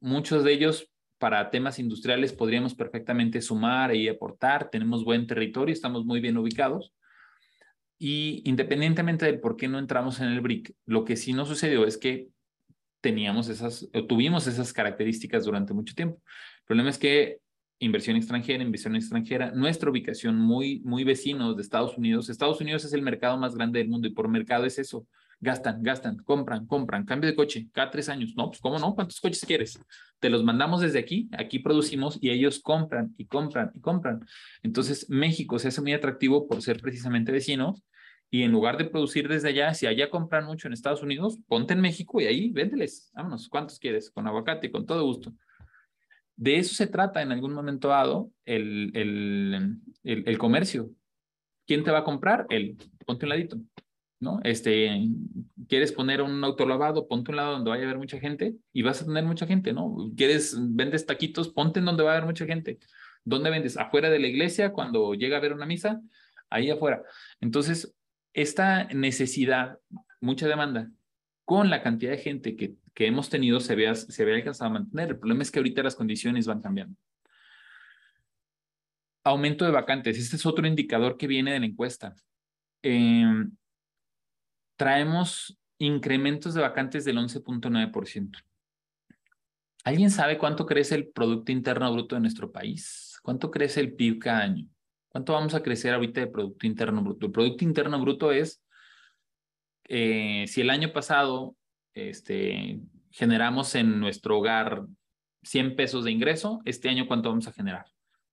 [0.00, 6.04] muchos de ellos para temas industriales podríamos perfectamente sumar y aportar, tenemos buen territorio, estamos
[6.04, 6.92] muy bien ubicados.
[7.98, 11.86] Y independientemente del por qué no entramos en el BRIC, lo que sí nos sucedió
[11.86, 12.28] es que
[13.00, 16.22] teníamos esas, o tuvimos esas características durante mucho tiempo.
[16.60, 17.38] El problema es que
[17.78, 22.30] inversión extranjera, inversión extranjera, nuestra ubicación muy, muy vecinos de Estados Unidos.
[22.30, 25.06] Estados Unidos es el mercado más grande del mundo y por mercado es eso.
[25.40, 28.34] Gastan, gastan, compran, compran, cambio de coche cada tres años.
[28.36, 29.78] No, pues cómo no, ¿cuántos coches quieres?
[30.20, 34.24] Te los mandamos desde aquí, aquí producimos y ellos compran y compran y compran.
[34.62, 37.82] Entonces México se hace muy atractivo por ser precisamente vecinos
[38.30, 41.74] y en lugar de producir desde allá, si allá compran mucho en Estados Unidos, ponte
[41.74, 43.12] en México y ahí véndeles.
[43.14, 44.10] Vámonos, ¿cuántos quieres?
[44.10, 45.32] Con aguacate, con todo gusto.
[46.36, 50.90] De eso se trata en algún momento dado el, el, el, comercio.
[51.64, 52.46] ¿Quién te va a comprar?
[52.48, 52.76] Él.
[53.06, 53.56] Ponte un ladito.
[54.20, 54.40] ¿No?
[54.44, 55.08] Este,
[55.68, 59.02] quieres poner un autolavado, ponte un lado donde vaya a haber mucha gente y vas
[59.02, 60.10] a tener mucha gente, ¿no?
[60.16, 62.78] Quieres, vendes taquitos, ponte en donde va a haber mucha gente.
[63.24, 63.76] ¿Dónde vendes?
[63.76, 66.00] Afuera de la iglesia, cuando llega a haber una misa,
[66.50, 67.02] ahí afuera.
[67.40, 67.94] Entonces,
[68.32, 69.78] esta necesidad,
[70.20, 70.90] mucha demanda,
[71.44, 74.74] con la cantidad de gente que, que hemos tenido se vea, se vea alcanzado a
[74.74, 75.10] mantener.
[75.10, 76.96] El problema es que ahorita las condiciones van cambiando.
[79.24, 80.18] Aumento de vacantes.
[80.18, 82.14] Este es otro indicador que viene de la encuesta.
[82.82, 83.50] Em,
[84.76, 88.38] traemos incrementos de vacantes del 11.9%.
[89.84, 93.18] ¿Alguien sabe cuánto crece el Producto Interno Bruto de nuestro país?
[93.22, 94.66] ¿Cuánto crece el PIB cada año?
[95.08, 97.26] ¿Cuánto vamos a crecer ahorita de Producto Interno Bruto?
[97.26, 98.62] El Producto Interno Bruto es,
[99.84, 101.54] eh, si el año pasado
[101.92, 104.86] este, generamos en nuestro hogar
[105.42, 107.84] 100 pesos de ingreso, este año cuánto vamos a generar?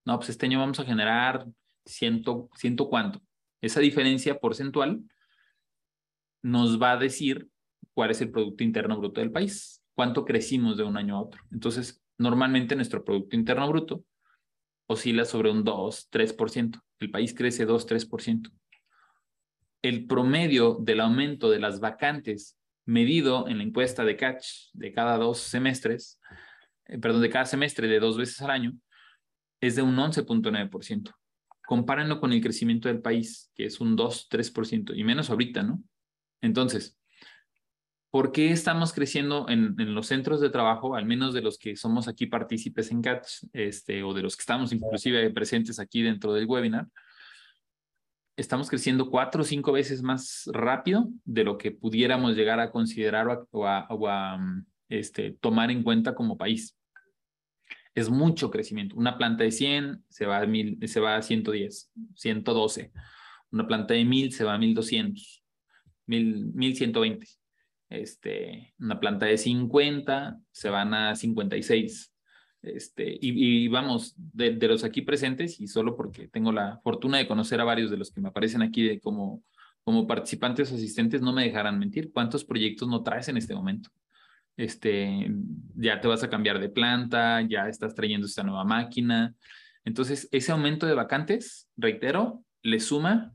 [0.06, 1.46] No, pues este año vamos a generar
[1.86, 3.22] ciento, ciento cuánto.
[3.60, 5.02] Esa diferencia porcentual
[6.42, 7.50] nos va a decir
[7.94, 11.42] cuál es el Producto Interno Bruto del país, cuánto crecimos de un año a otro.
[11.52, 14.04] Entonces, normalmente nuestro Producto Interno Bruto
[14.88, 16.82] oscila sobre un 2, 3%.
[17.00, 18.52] El país crece 2, 3%.
[19.82, 25.18] El promedio del aumento de las vacantes medido en la encuesta de Catch de cada
[25.18, 26.20] dos semestres,
[26.86, 28.74] eh, perdón, de cada semestre de dos veces al año,
[29.60, 31.12] es de un 11.9%.
[31.66, 35.82] Compárenlo con el crecimiento del país, que es un 2, 3%, y menos ahorita, ¿no?
[36.42, 36.98] Entonces,
[38.10, 41.76] ¿por qué estamos creciendo en, en, los centros de trabajo, al menos de los que
[41.76, 46.34] somos aquí partícipes en Catch, este, o de los que estamos inclusive presentes aquí dentro
[46.34, 46.88] del webinar?
[48.42, 53.46] estamos creciendo cuatro o cinco veces más rápido de lo que pudiéramos llegar a considerar
[53.52, 56.78] o a, mm, este, tomar en cuenta como país.
[57.94, 58.96] Es mucho crecimiento.
[58.96, 62.92] Una planta de 100 se va a, mil, se va a 110, 112.
[63.52, 65.41] Una planta de 1000 se va a 1200,
[66.20, 67.28] 1120.
[67.90, 72.14] Este, una planta de 50 se van a 56.
[72.62, 77.60] Este, y, vamos, de, los aquí presentes, y solo porque tengo la fortuna de conocer
[77.60, 79.44] a varios de los que me aparecen aquí como,
[79.84, 82.12] como participantes o asistentes, no me dejarán mentir.
[82.14, 83.90] ¿Cuántos proyectos no traes en este momento?
[84.58, 85.32] Este,
[85.76, 89.34] ya te vas a cambiar de planta, ya estás trayendo esta nueva máquina.
[89.84, 93.34] Entonces, ese aumento de vacantes, reitero, le suma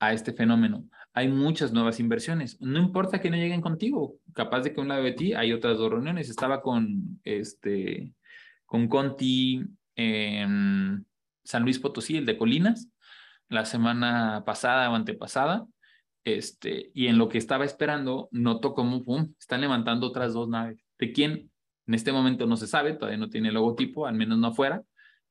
[0.00, 0.88] a este fenómeno.
[1.14, 2.60] Hay muchas nuevas inversiones.
[2.60, 4.16] No importa que no lleguen contigo.
[4.34, 6.28] Capaz de que un lado de ti hay otras dos reuniones.
[6.28, 8.14] Estaba con este
[8.66, 9.64] con Conti
[9.96, 11.06] en
[11.42, 12.90] San Luis Potosí, el de Colinas,
[13.48, 15.66] la semana pasada o antepasada.
[16.24, 20.84] Este, y en lo que estaba esperando, noto como, pum, están levantando otras dos naves.
[20.98, 21.50] ¿De quién?
[21.86, 24.82] En este momento no se sabe, todavía no tiene logotipo, al menos no afuera,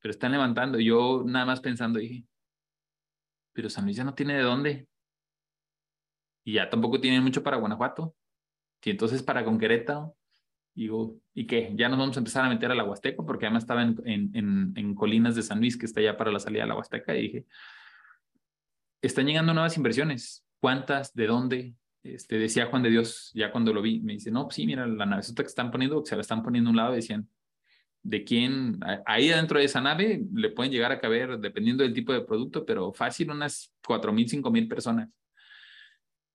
[0.02, 0.80] pero están levantando.
[0.80, 2.26] Yo nada más pensando dije,
[3.54, 4.88] pero San Luis ya no tiene de dónde.
[6.48, 8.16] Y ya tampoco tiene mucho para Guanajuato.
[8.82, 9.60] Y entonces para con
[10.74, 11.74] digo, ¿y qué?
[11.76, 14.72] Ya nos vamos a empezar a meter a la Huasteca, porque además estaba en, en,
[14.74, 17.22] en, Colinas de San Luis, que está ya para la salida de la Huasteca, y
[17.24, 17.46] dije,
[19.02, 20.46] están llegando nuevas inversiones.
[20.62, 21.14] ¿Cuántas?
[21.14, 21.76] ¿De dónde?
[22.02, 24.88] Este, decía Juan de Dios, ya cuando lo vi, me dice, no, pues sí, mira,
[24.88, 27.28] la nave que están poniendo, se la están poniendo a un lado, decían,
[28.04, 28.80] ¿de quién?
[29.06, 32.66] Ahí dentro de esa nave le pueden llegar a caber, dependiendo del tipo de producto,
[32.66, 35.10] pero fácil unas cuatro mil, cinco mil personas.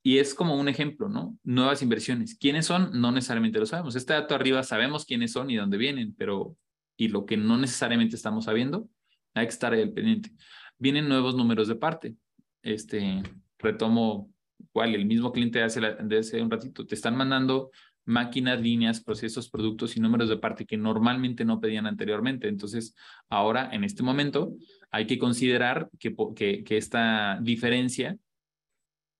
[0.02, 1.38] Y es como un ejemplo, ¿no?
[1.44, 2.36] Nuevas inversiones.
[2.36, 3.00] ¿Quiénes son?
[3.00, 3.94] No necesariamente lo sabemos.
[3.94, 6.56] Este dato arriba sabemos quiénes son y dónde vienen, pero
[6.96, 8.88] y lo que no necesariamente estamos sabiendo,
[9.34, 10.30] hay que estar al pendiente.
[10.78, 12.16] Vienen nuevos números de parte.
[12.62, 13.22] Este,
[13.58, 17.70] retomo, igual, el mismo cliente hace, de hace un ratito, te están mandando
[18.04, 22.48] máquinas, líneas, procesos, productos y números de parte que normalmente no pedían anteriormente.
[22.48, 22.94] Entonces,
[23.28, 24.54] ahora, en este momento,
[24.90, 28.16] hay que considerar que, que esta diferencia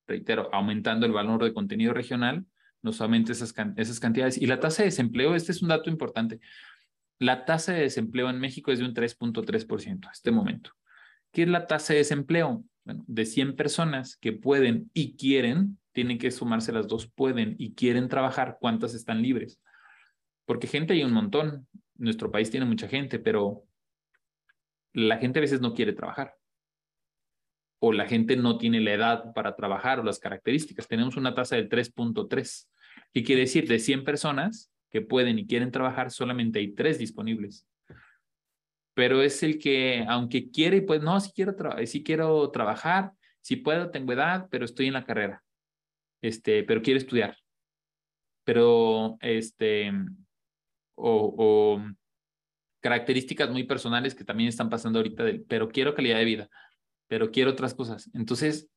[0.07, 2.47] reitero, aumentando el valor de contenido regional,
[2.83, 4.39] no solamente esas, esas cantidades.
[4.39, 6.41] Y la tasa de desempleo, este es un dato importante.
[7.19, 10.73] La tasa de desempleo en México es de un 3.3% a este momento.
[11.31, 12.65] ¿Qué es la tasa de desempleo?
[12.85, 17.75] Bueno, de 100 personas que pueden y quieren, tienen que sumarse las dos, pueden y
[17.75, 19.61] quieren trabajar, ¿cuántas están libres?
[20.45, 21.69] Porque gente hay un montón.
[21.95, 23.63] Nuestro país tiene mucha gente, pero
[24.93, 26.35] la gente a veces no quiere trabajar
[27.85, 30.87] o la gente no tiene la edad para trabajar o las características.
[30.87, 32.69] Tenemos una tasa del 3.3.
[33.13, 33.67] ¿Qué quiere decir?
[33.67, 37.67] De 100 personas que pueden y quieren trabajar, solamente hay tres disponibles.
[38.95, 43.91] Pero es el que, aunque quiere, pues no, si quiero, si quiero trabajar, si puedo,
[43.91, 45.43] tengo edad, pero estoy en la carrera.
[46.23, 47.37] Este, pero quiero estudiar.
[48.45, 49.91] Pero, este,
[50.95, 51.85] o, o
[52.81, 56.51] características muy personales que también están pasando ahorita, del, pero quiero calidad de vida
[57.13, 58.11] pero quiero otras cosas.
[58.15, 58.71] Entonces,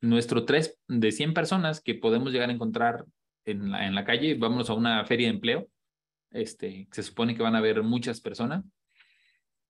[0.00, 3.04] nuestro tres de 100 personas que podemos llegar a encontrar
[3.44, 5.68] en la, en la calle, vamos a una feria de empleo,
[6.30, 8.64] este, se supone que van a haber muchas personas,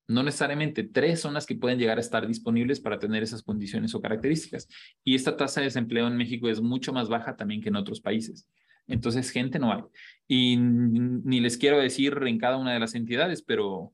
[0.07, 3.93] no necesariamente tres son las que pueden llegar a estar disponibles para tener esas condiciones
[3.93, 4.69] o características.
[5.03, 7.99] Y esta tasa de desempleo en México es mucho más baja también que en otros
[7.99, 8.47] países.
[8.87, 9.81] Entonces, gente no hay.
[10.29, 13.91] Y ni les quiero decir en cada una de las entidades, pero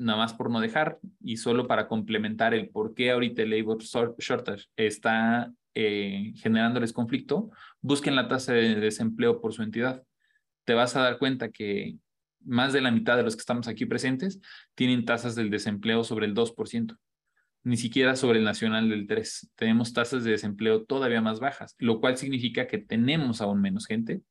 [0.00, 3.82] nada más por no dejar y solo para complementar el por qué ahorita el labor
[3.82, 7.50] shortage está eh, generándoles conflicto,
[7.82, 10.02] busquen la tasa de desempleo por su entidad.
[10.64, 11.96] Te vas a dar cuenta que
[12.42, 14.40] más de la mitad de los que estamos aquí presentes
[14.74, 16.96] tienen tasas del desempleo sobre el 2%,
[17.64, 19.50] ni siquiera sobre el nacional del 3%.
[19.54, 24.22] Tenemos tasas de desempleo todavía más bajas, lo cual significa que tenemos aún menos gente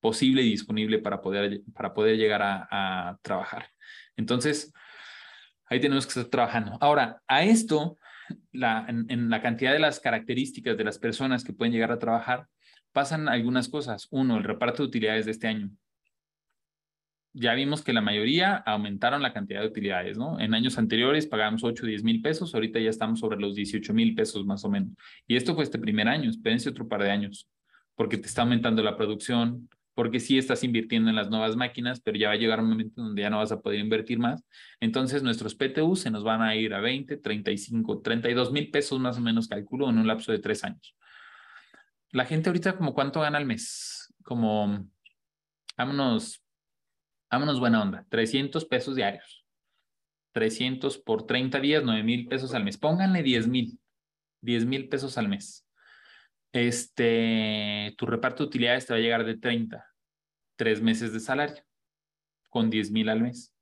[0.00, 3.68] posible y disponible para poder, para poder llegar a, a trabajar.
[4.16, 4.72] Entonces,
[5.74, 6.78] ahí tenemos que estar trabajando.
[6.80, 7.98] Ahora, a esto,
[8.52, 12.46] la, en, la cantidad de las características de las personas que pueden llegar a trabajar,
[12.92, 14.08] pasan algunas cosas.
[14.10, 15.70] Uno, el reparto de utilidades de este año.
[17.36, 20.38] Ya vimos que la mayoría aumentaron la cantidad de utilidades, ¿no?
[20.38, 23.92] En años anteriores pagábamos 8 o 10 mil pesos, ahorita ya estamos sobre los 18
[23.92, 24.90] mil pesos más o menos.
[25.26, 27.48] Y esto fue este primer año, espérense otro par de años,
[27.96, 32.18] porque te está aumentando la producción, porque sí estás invirtiendo en las nuevas máquinas, pero
[32.18, 34.44] ya va a llegar un momento donde ya no vas a poder invertir más.
[34.80, 39.18] Entonces nuestros PTU se nos van a ir a 20, 35, 32 mil pesos más
[39.18, 40.96] o menos, calculo, en un lapso de tres años.
[42.10, 44.12] La gente ahorita, como cuánto gana al mes?
[44.22, 44.88] Como,
[45.76, 46.42] vámonos,
[47.30, 49.44] vámonos buena onda, 300 pesos diarios.
[50.32, 52.76] 300 por 30 días, 9 mil pesos al mes.
[52.76, 53.78] Pónganle 10 mil,
[54.40, 55.63] 10 mil pesos al mes
[56.54, 59.84] este, tu reparto de utilidades te va a llegar de 30,
[60.56, 61.64] tres meses de salario,
[62.48, 63.52] con 10 mil al mes.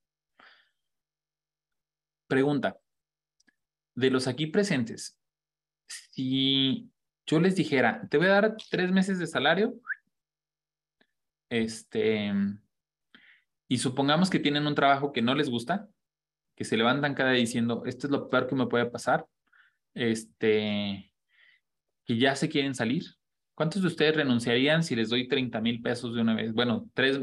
[2.28, 2.78] Pregunta,
[3.94, 5.18] de los aquí presentes,
[5.86, 6.90] si
[7.24, 9.74] yo les dijera, te voy a dar tres meses de salario,
[11.48, 12.30] este,
[13.68, 15.88] y supongamos que tienen un trabajo que no les gusta,
[16.54, 19.26] que se levantan cada día diciendo, esto es lo peor que me puede pasar,
[19.94, 21.11] este,
[22.04, 23.04] que ya se quieren salir?
[23.54, 26.54] ¿Cuántos de ustedes renunciarían si les doy 30 mil pesos de una vez?
[26.54, 27.20] Bueno, tres,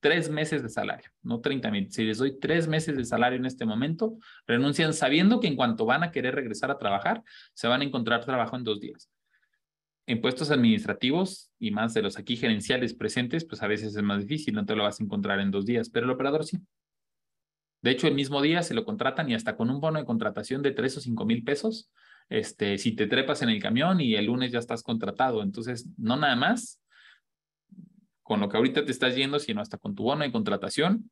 [0.00, 1.92] tres meses de salario, no 30 mil.
[1.92, 4.16] Si les doy tres meses de salario en este momento,
[4.46, 7.22] renuncian sabiendo que en cuanto van a querer regresar a trabajar,
[7.52, 9.10] se van a encontrar trabajo en dos días.
[10.06, 14.22] En puestos administrativos y más de los aquí gerenciales presentes, pues a veces es más
[14.22, 16.58] difícil, no te lo vas a encontrar en dos días, pero el operador sí.
[17.82, 20.62] De hecho, el mismo día se lo contratan y hasta con un bono de contratación
[20.62, 21.90] de tres o cinco mil pesos,
[22.28, 25.42] este, si te trepas en el camión y el lunes ya estás contratado.
[25.42, 26.80] Entonces, no nada más
[28.22, 31.10] con lo que ahorita te estás yendo, sino hasta con tu bono de contratación,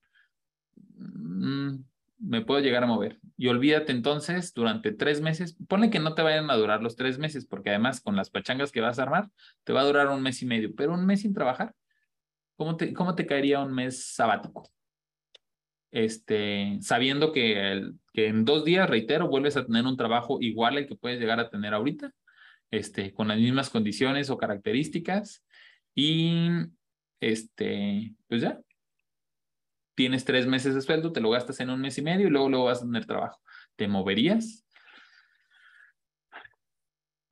[0.97, 1.77] mm,
[2.19, 3.21] me puedo llegar a mover.
[3.37, 7.19] Y olvídate entonces durante tres meses, ponle que no te vayan a durar los tres
[7.19, 9.31] meses, porque además con las pachangas que vas a armar,
[9.63, 11.75] te va a durar un mes y medio, pero un mes sin trabajar,
[12.57, 14.69] ¿cómo te, cómo te caería un mes sabático?
[15.95, 20.87] este, sabiendo que, que en dos días, reitero, vuelves a tener un trabajo igual al
[20.87, 22.13] que puedes llegar a tener ahorita,
[22.71, 25.45] este, con las mismas condiciones o características
[25.97, 26.49] y
[27.21, 28.61] este, pues ya,
[29.97, 32.49] tienes tres meses de sueldo, te lo gastas en un mes y medio y luego,
[32.49, 33.41] luego vas a tener trabajo.
[33.77, 34.63] ¿Te moverías?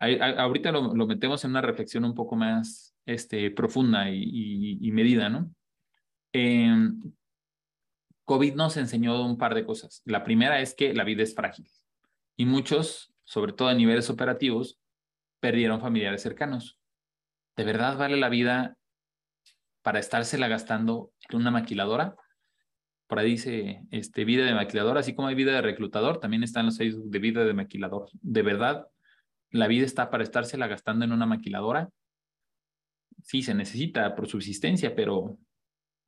[0.00, 5.54] ahorita lo, metemos en una reflexión un poco más este, profunda y, y, medida, ¿no?
[6.32, 6.74] Eh,
[8.32, 10.00] COVID nos enseñó un par de cosas.
[10.06, 11.68] La primera es que la vida es frágil
[12.34, 14.80] y muchos, sobre todo a niveles operativos,
[15.38, 16.78] perdieron familiares cercanos.
[17.58, 18.78] ¿De verdad vale la vida
[19.82, 22.16] para estársela gastando en una maquiladora?
[23.06, 26.64] Por ahí dice este, vida de maquilador, así como hay vida de reclutador, también están
[26.64, 28.08] los seis de vida de maquilador.
[28.22, 28.86] ¿De verdad
[29.50, 31.90] la vida está para estársela gastando en una maquiladora?
[33.22, 35.36] Sí, se necesita por subsistencia, pero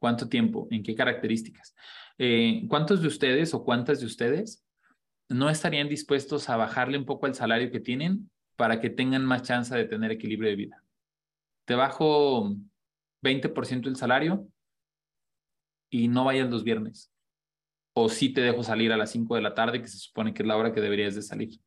[0.04, 0.68] ¿cuánto tiempo?
[0.70, 1.74] ¿En qué características?
[2.18, 4.62] Eh, ¿cuántos de ustedes o cuántas de ustedes
[5.30, 9.44] no estarían dispuestos a bajarle un poco el salario que tienen para que tengan más
[9.44, 10.84] chance de tener equilibrio de vida?
[11.64, 12.54] Te bajo
[13.22, 14.46] 20% el salario
[15.88, 17.10] y no vayas los viernes.
[17.94, 20.42] O sí te dejo salir a las 5 de la tarde, que se supone que
[20.42, 21.58] es la hora que deberías de salir.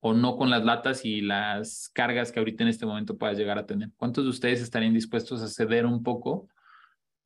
[0.00, 3.58] O no con las latas y las cargas que ahorita en este momento puedas llegar
[3.58, 3.90] a tener.
[3.98, 6.48] ¿Cuántos de ustedes estarían dispuestos a ceder un poco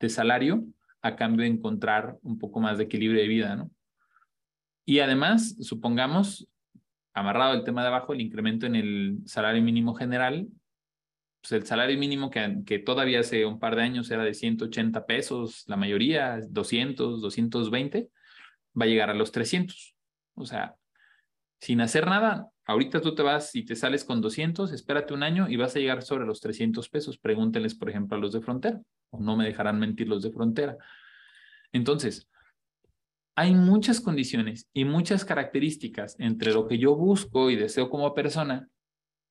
[0.03, 0.65] de salario
[1.01, 3.71] a cambio de encontrar un poco más de equilibrio de vida, ¿no?
[4.85, 6.49] Y además, supongamos,
[7.15, 10.49] amarrado el tema de abajo, el incremento en el salario mínimo general,
[11.41, 15.07] pues el salario mínimo que, que todavía hace un par de años era de 180
[15.07, 18.09] pesos, la mayoría 200, 220,
[18.81, 19.95] va a llegar a los 300.
[20.35, 20.75] O sea,
[21.61, 25.49] sin hacer nada, ahorita tú te vas y te sales con 200, espérate un año
[25.49, 27.19] y vas a llegar sobre los 300 pesos.
[27.19, 28.81] Pregúntenles, por ejemplo, a los de frontera
[29.19, 30.77] no me dejarán mentir los de frontera.
[31.73, 32.29] Entonces,
[33.35, 38.69] hay muchas condiciones y muchas características entre lo que yo busco y deseo como persona,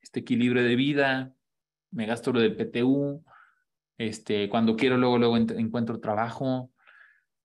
[0.01, 1.33] este equilibrio de vida,
[1.91, 3.23] me gasto lo del PTU,
[3.97, 6.71] este, cuando quiero luego, luego encuentro trabajo,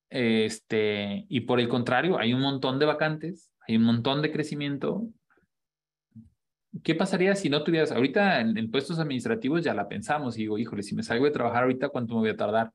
[0.08, 5.06] este, y por el contrario, hay un montón de vacantes, hay un montón de crecimiento,
[6.82, 10.82] ¿Qué pasaría si no tuvieras, ahorita en, puestos administrativos ya la pensamos y digo, híjole,
[10.82, 12.72] si me salgo de trabajar ahorita, ¿cuánto me voy a tardar?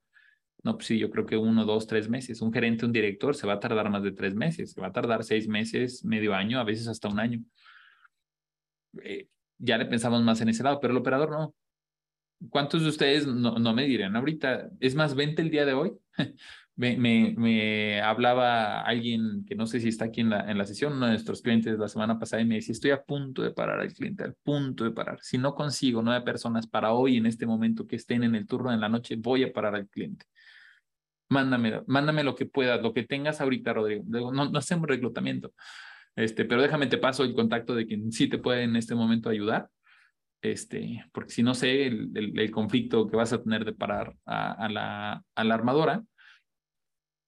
[0.63, 2.41] No, pues sí, yo creo que uno, dos, tres meses.
[2.41, 4.91] Un gerente, un director se va a tardar más de tres meses, se va a
[4.91, 7.41] tardar seis meses, medio año, a veces hasta un año.
[9.03, 9.27] Eh,
[9.57, 11.55] ya le pensamos más en ese lado, pero el operador no.
[12.49, 14.69] ¿Cuántos de ustedes no, no me dirán ahorita?
[14.79, 15.93] Es más, vente el día de hoy,
[16.97, 20.93] me, me, hablaba alguien que no sé si está aquí en la, en la sesión,
[20.93, 23.79] uno de nuestros clientes la semana pasada y me decía, estoy a punto de parar
[23.79, 25.19] al cliente, al punto de parar.
[25.21, 28.71] Si no consigo nueve personas para hoy, en este momento que estén en el turno
[28.71, 30.25] de la noche, voy a parar al cliente.
[31.29, 34.03] Mándame, mándame lo que puedas, lo que tengas ahorita, Rodrigo.
[34.07, 35.53] No, no hacemos reclutamiento,
[36.15, 39.29] este, pero déjame te paso el contacto de quien sí te puede en este momento
[39.29, 39.69] ayudar
[40.41, 44.51] este, porque si no sé el, el, conflicto que vas a tener de parar a,
[44.53, 46.03] a, la, a la armadora.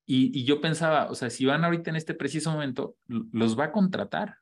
[0.06, 3.72] Y, yo pensaba, o sea, si van ahorita en este preciso momento, los va a
[3.72, 4.38] contratar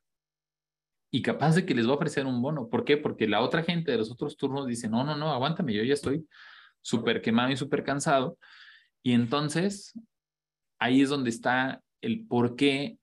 [1.11, 2.69] y capaz de que les va a ofrecer un bono.
[2.69, 2.97] ¿Por qué?
[2.97, 5.93] Porque la otra gente de los otros turnos dice, no, no, no, aguántame, yo ya
[5.93, 6.27] estoy
[6.81, 8.37] súper quemado y súper cansado.
[9.03, 9.93] Y entonces,
[10.79, 12.97] ahí es donde está el por qué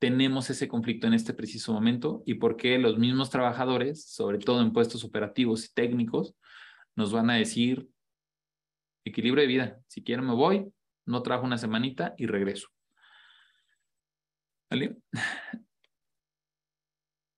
[0.00, 4.60] tenemos ese conflicto en este preciso momento y por qué los mismos trabajadores, sobre todo
[4.60, 6.34] en puestos operativos y técnicos,
[6.96, 7.88] nos van a decir
[9.04, 9.80] equilibrio de vida.
[9.86, 10.70] Si quiero me voy,
[11.06, 12.68] no trabajo una semanita y regreso.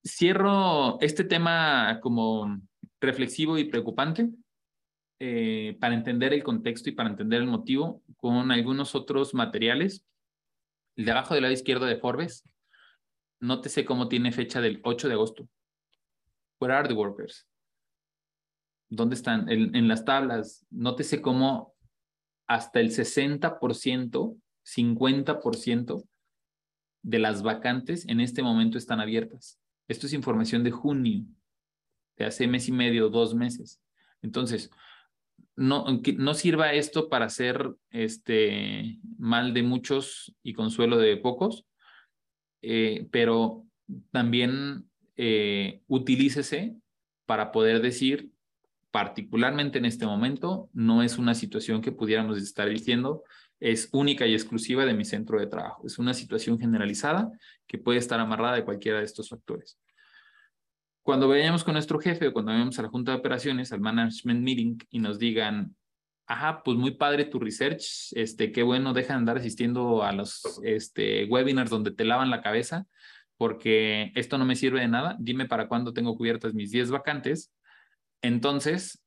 [0.05, 2.61] Cierro este tema como
[3.01, 4.31] reflexivo y preocupante
[5.19, 10.07] eh, para entender el contexto y para entender el motivo con algunos otros materiales.
[10.97, 12.49] El de abajo del lado izquierdo de Forbes
[13.41, 15.49] nótese cómo tiene fecha del 8 de agosto.
[16.61, 17.47] Where are the workers?
[18.89, 19.49] ¿Dónde están?
[19.51, 21.76] En, en las tablas, nótese cómo
[22.47, 26.09] hasta el 60%, 50%
[27.03, 29.61] de las vacantes en este momento están abiertas.
[29.89, 31.25] Esto es información de junio,
[32.17, 33.81] de hace mes y medio, dos meses.
[34.23, 34.71] Entonces,
[35.55, 35.85] no,
[36.17, 41.65] no sirva esto para hacer este mal de muchos y consuelo de pocos,
[42.63, 43.65] eh, pero
[44.11, 46.77] también eh, utilícese
[47.25, 48.31] para poder decir,
[48.91, 53.25] particularmente en este momento, no es una situación que pudiéramos estar diciendo
[53.61, 55.87] es única y exclusiva de mi centro de trabajo.
[55.87, 57.31] Es una situación generalizada
[57.67, 59.79] que puede estar amarrada de cualquiera de estos factores.
[61.03, 64.43] Cuando vayamos con nuestro jefe o cuando vayamos a la junta de operaciones, al management
[64.43, 65.75] meeting y nos digan,
[66.27, 70.61] ajá, pues muy padre tu research, este, qué bueno, deja de andar asistiendo a los
[70.65, 72.87] este, webinars donde te lavan la cabeza,
[73.37, 77.53] porque esto no me sirve de nada, dime para cuándo tengo cubiertas mis 10 vacantes,
[78.23, 79.03] entonces,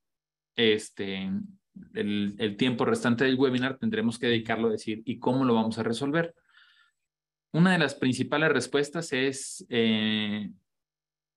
[0.56, 1.30] este,
[1.94, 5.84] el, tiempo restante del webinar tendremos que dedicarlo a decir, ¿y cómo lo vamos a
[5.84, 6.34] resolver?
[7.52, 10.52] Una de las principales respuestas es, eh,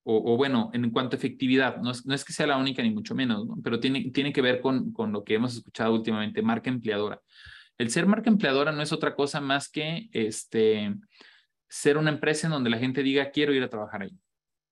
[0.04, 2.90] o, bueno, en cuanto a efectividad, no es, no es que sea la única ni
[2.90, 6.70] mucho menos, pero tiene, tiene que ver con, con lo que hemos escuchado últimamente, marca
[6.70, 7.20] empleadora.
[7.78, 10.94] El ser marca empleadora no es otra cosa más que este,
[11.68, 14.12] ser una empresa en donde la gente diga, quiero ir a trabajar ahí.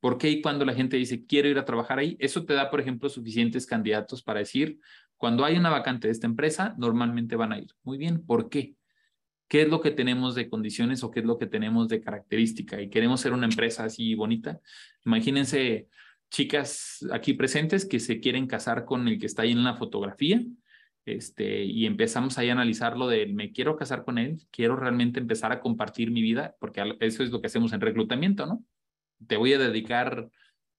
[0.00, 2.16] ¿Por qué y cuando la gente dice, quiero ir a trabajar ahí?
[2.18, 4.80] Eso te da, por ejemplo, suficientes candidatos para decir,
[5.16, 7.68] cuando hay una vacante de esta empresa, normalmente van a ir.
[7.82, 8.74] Muy bien, ¿por qué?
[9.50, 12.80] qué es lo que tenemos de condiciones o qué es lo que tenemos de característica
[12.80, 14.60] y queremos ser una empresa así bonita.
[15.04, 15.88] Imagínense
[16.30, 20.40] chicas aquí presentes que se quieren casar con el que está ahí en la fotografía
[21.04, 25.50] este, y empezamos ahí a analizarlo de me quiero casar con él, quiero realmente empezar
[25.50, 28.64] a compartir mi vida, porque eso es lo que hacemos en reclutamiento, ¿no?
[29.26, 30.28] Te voy a dedicar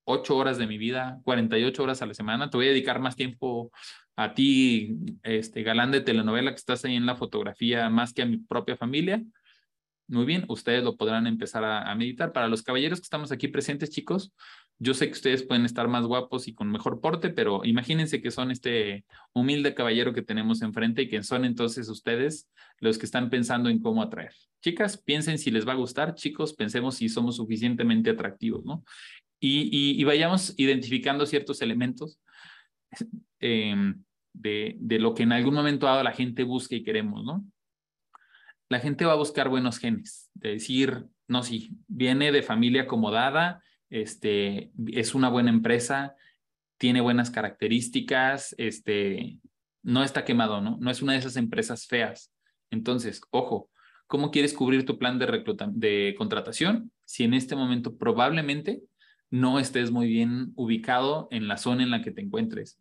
[0.03, 3.15] ocho horas de mi vida, 48 horas a la semana, te voy a dedicar más
[3.15, 3.71] tiempo
[4.15, 8.25] a ti, este galán de telenovela que estás ahí en la fotografía más que a
[8.25, 9.23] mi propia familia.
[10.07, 12.33] Muy bien, ustedes lo podrán empezar a, meditar.
[12.33, 14.33] Para los caballeros que estamos aquí presentes, chicos,
[14.81, 18.31] yo sé que ustedes pueden estar más guapos y con mejor porte, pero imagínense que
[18.31, 23.29] son este humilde caballero que tenemos enfrente y que son entonces ustedes los que están
[23.29, 24.33] pensando en cómo atraer.
[24.61, 28.83] Chicas, piensen si les va a gustar, chicos, pensemos si somos suficientemente atractivos, ¿no?
[29.39, 32.19] Y, y vayamos identificando ciertos elementos
[33.39, 34.03] Em,
[34.33, 37.43] de, de, lo que en algún momento dado la gente busca y queremos, ¿no?
[38.69, 43.63] La gente va a buscar buenos genes, de decir, no, sí, viene de familia acomodada,
[43.91, 46.15] este, es una buena empresa,
[46.79, 49.37] tiene buenas características, este,
[49.83, 50.77] no está quemado, ¿no?
[50.79, 52.33] No es una de esas empresas feas.
[52.71, 53.69] Entonces, ojo,
[54.07, 58.81] ¿cómo quieres cubrir tu plan de, de contratación si en este momento probablemente
[59.31, 62.79] no estés muy bien ubicado en la zona en la que te encuentres.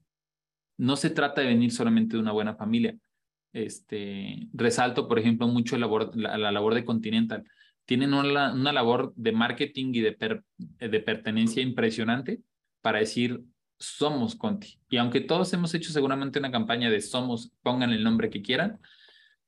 [0.76, 2.96] No se trata de venir solamente de una buena familia.
[3.52, 5.88] Este, resalto, por ejemplo, mucho la,
[6.36, 7.44] la, labor de Continental.
[7.84, 12.40] Tienen una, labor de marketing y de, pertenencia impresionante
[12.80, 13.42] para decir,
[13.78, 14.78] somos Conti.
[14.88, 18.78] Y aunque todos hemos hecho seguramente una campaña de somos, pongan el nombre que quieran,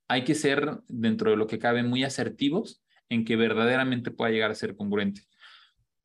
[0.08, 4.50] hay que ser, dentro de lo que cabe, muy asertivos en que verdaderamente pueda llegar
[4.50, 5.22] a ser congruente.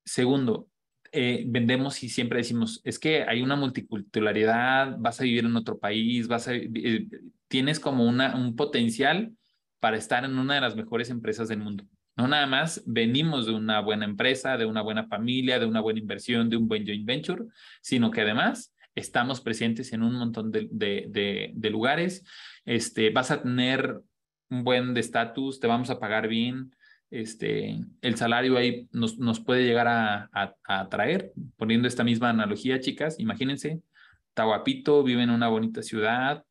[0.05, 0.69] Segundo,
[1.11, 5.79] eh, vendemos y siempre decimos, es que hay una multiculturalidad, vas a vivir en otro
[5.79, 7.07] país, vas a, eh,
[7.47, 9.33] tienes como un potencial
[9.79, 11.85] para estar en una de las mejores empresas del mundo.
[12.17, 15.99] No nada más venimos de una buena empresa, de una buena familia, de una buena
[15.99, 17.43] inversión, de un buen joint venture,
[17.81, 22.25] sino que además estamos presentes en un montón de, de, de, lugares.
[22.65, 24.01] Este, vas a tener
[24.49, 26.71] un buen estatus, te vamos a pagar bien,
[27.11, 31.31] este, el salario ahí nos, nos puede llegar a, a, atraer.
[31.55, 33.81] Poniendo esta misma analogía, chicas, imagínense,
[34.29, 36.43] está guapito, vive en una bonita ciudad,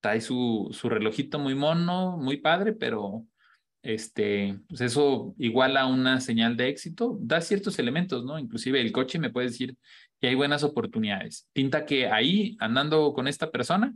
[0.00, 3.24] trae su, su relojito muy mono, muy padre, pero
[3.84, 8.38] este, pues eso igual a una señal de éxito, da ciertos elementos, ¿no?
[8.38, 9.76] Inclusive el coche me puede decir
[10.20, 11.48] que hay buenas oportunidades.
[11.52, 13.94] Pinta que ahí, andando con esta persona,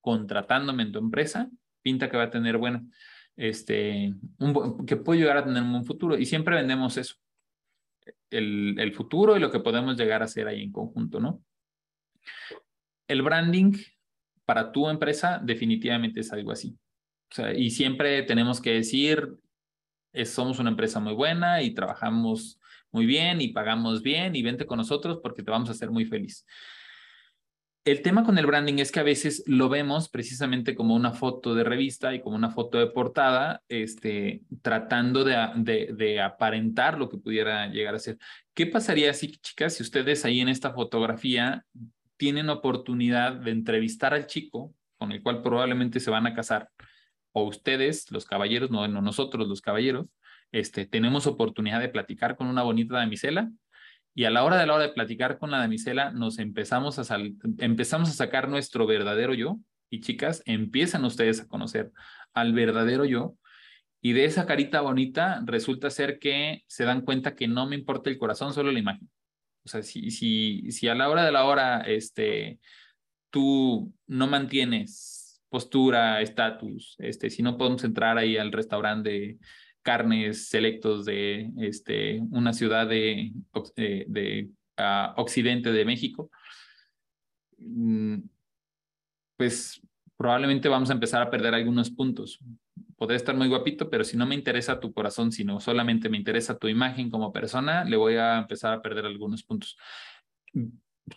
[0.00, 1.48] contratándome en tu empresa,
[1.82, 2.84] pinta que va a tener, bueno,
[3.36, 6.18] este, un, que puede llegar a tener un buen futuro.
[6.18, 7.14] Y siempre vendemos eso,
[8.28, 11.44] el, el futuro y lo que podemos llegar a hacer ahí en conjunto, ¿no?
[13.06, 13.74] El branding
[14.44, 16.76] para tu empresa definitivamente es algo así.
[17.32, 19.36] O sea, y siempre tenemos que decir,
[20.26, 22.60] somos una empresa muy buena y trabajamos
[22.90, 26.04] muy bien y pagamos bien y vente con nosotros porque te vamos a hacer muy
[26.04, 26.44] feliz.
[27.84, 31.54] El tema con el branding es que a veces lo vemos precisamente como una foto
[31.54, 37.08] de revista y como una foto de portada, este, tratando de, de, de aparentar lo
[37.08, 38.18] que pudiera llegar a ser.
[38.54, 41.64] ¿Qué pasaría si, chicas, si ustedes ahí en esta fotografía
[42.18, 46.68] tienen oportunidad de entrevistar al chico con el cual probablemente se van a casar?
[47.32, 50.06] O ustedes, los caballeros, no, no nosotros, los caballeros,
[50.52, 53.50] este, tenemos oportunidad de platicar con una bonita damisela
[54.14, 57.18] y a la hora de la hora de platicar con la damisela nos empezamos a,
[57.58, 59.58] empezamos a sacar nuestro verdadero yo
[59.88, 61.90] y chicas, empiezan ustedes a conocer
[62.34, 63.36] al verdadero yo
[64.02, 68.10] y de esa carita bonita resulta ser que se dan cuenta que no me importa
[68.10, 69.08] el corazón, solo la imagen.
[69.64, 72.58] O sea, si, si, si a la hora de la hora este,
[73.30, 75.21] tú no mantienes
[75.52, 79.38] postura, estatus, este, si no podemos entrar ahí al restaurante de
[79.82, 83.32] carnes selectos de este, una ciudad de,
[83.76, 86.30] eh, de, ah, occidente de México,
[87.58, 88.20] mm,
[89.36, 89.82] pues
[90.16, 92.38] probablemente vamos a empezar a perder algunos puntos.
[92.96, 96.56] Podría estar muy guapito, pero si no me interesa tu corazón, sino solamente me interesa
[96.56, 99.76] tu imagen como persona, le voy a empezar a perder algunos puntos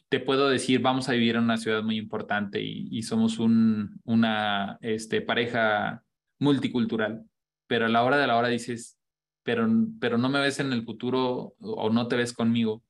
[0.10, 4.78] te puedo decir, vamos a vivir en una ciudad muy importante y, somos un, una
[4.82, 6.04] este, pareja
[6.40, 7.24] multicultural,
[7.68, 8.98] pero a la hora de la hora dices,
[9.44, 9.68] pero,
[10.00, 12.84] pero no me ves en el futuro o no te ves conmigo.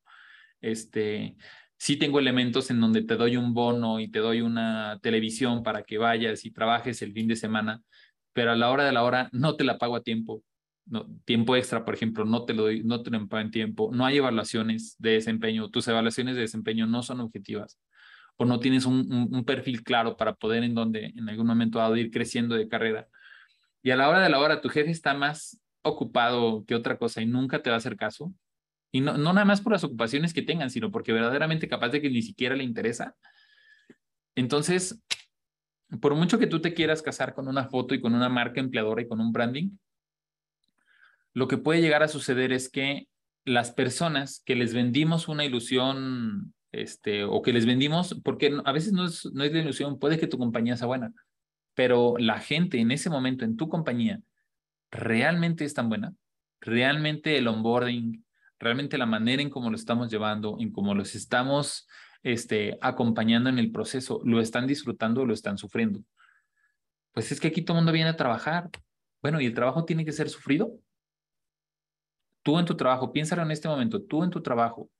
[0.61, 1.35] Este,
[1.77, 5.83] sí tengo elementos en donde te doy un bono y te doy una televisión para
[5.83, 7.81] que vayas y trabajes el fin de semana,
[8.33, 10.43] pero a la hora de la hora no te la pago a tiempo
[10.85, 14.05] no, tiempo extra, por ejemplo, no te lo doy, no te lo en tiempo, no
[14.05, 17.79] hay evaluaciones de desempeño, tus evaluaciones de desempeño no son objetivas
[18.37, 22.11] o no tienes un, perfil claro para poder en donde en algún momento dado ir
[22.11, 23.07] creciendo de carrera.
[23.81, 27.21] Y a la hora de la hora tu jefe está más ocupado que otra cosa
[27.21, 28.33] y nunca te va a hacer caso.
[28.91, 32.01] Y no, no nada más por las ocupaciones que tengan, sino porque verdaderamente capaz de
[32.01, 33.15] que ni siquiera le interesa.
[34.35, 35.01] Entonces,
[36.01, 39.01] por mucho que tú te quieras casar con una foto y con una marca empleadora
[39.01, 39.69] y con un branding,
[41.35, 43.07] lo que puede llegar a suceder es que
[43.43, 48.93] las personas que les vendimos una ilusión, este, o que les vendimos, porque a veces
[48.93, 51.13] no es, no es la ilusión, puede que tu compañía sea buena,
[51.75, 54.21] pero la gente en ese momento en tu compañía
[54.89, 56.15] realmente es tan buena,
[56.61, 58.25] realmente el onboarding,
[58.57, 61.85] realmente la manera en cómo lo estamos llevando, en cómo los estamos
[62.23, 65.99] este, acompañando en el proceso, lo están disfrutando o lo están sufriendo.
[67.11, 68.69] Pues es que aquí todo el mundo viene a trabajar.
[69.21, 70.79] Bueno, ¿y el trabajo tiene que ser sufrido?
[72.45, 74.91] Tú en tu trabajo, piénsalo en este momento, tú en tu trabajo,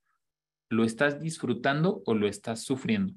[0.68, 3.14] ¿lo estás disfrutando o lo estás sufriendo?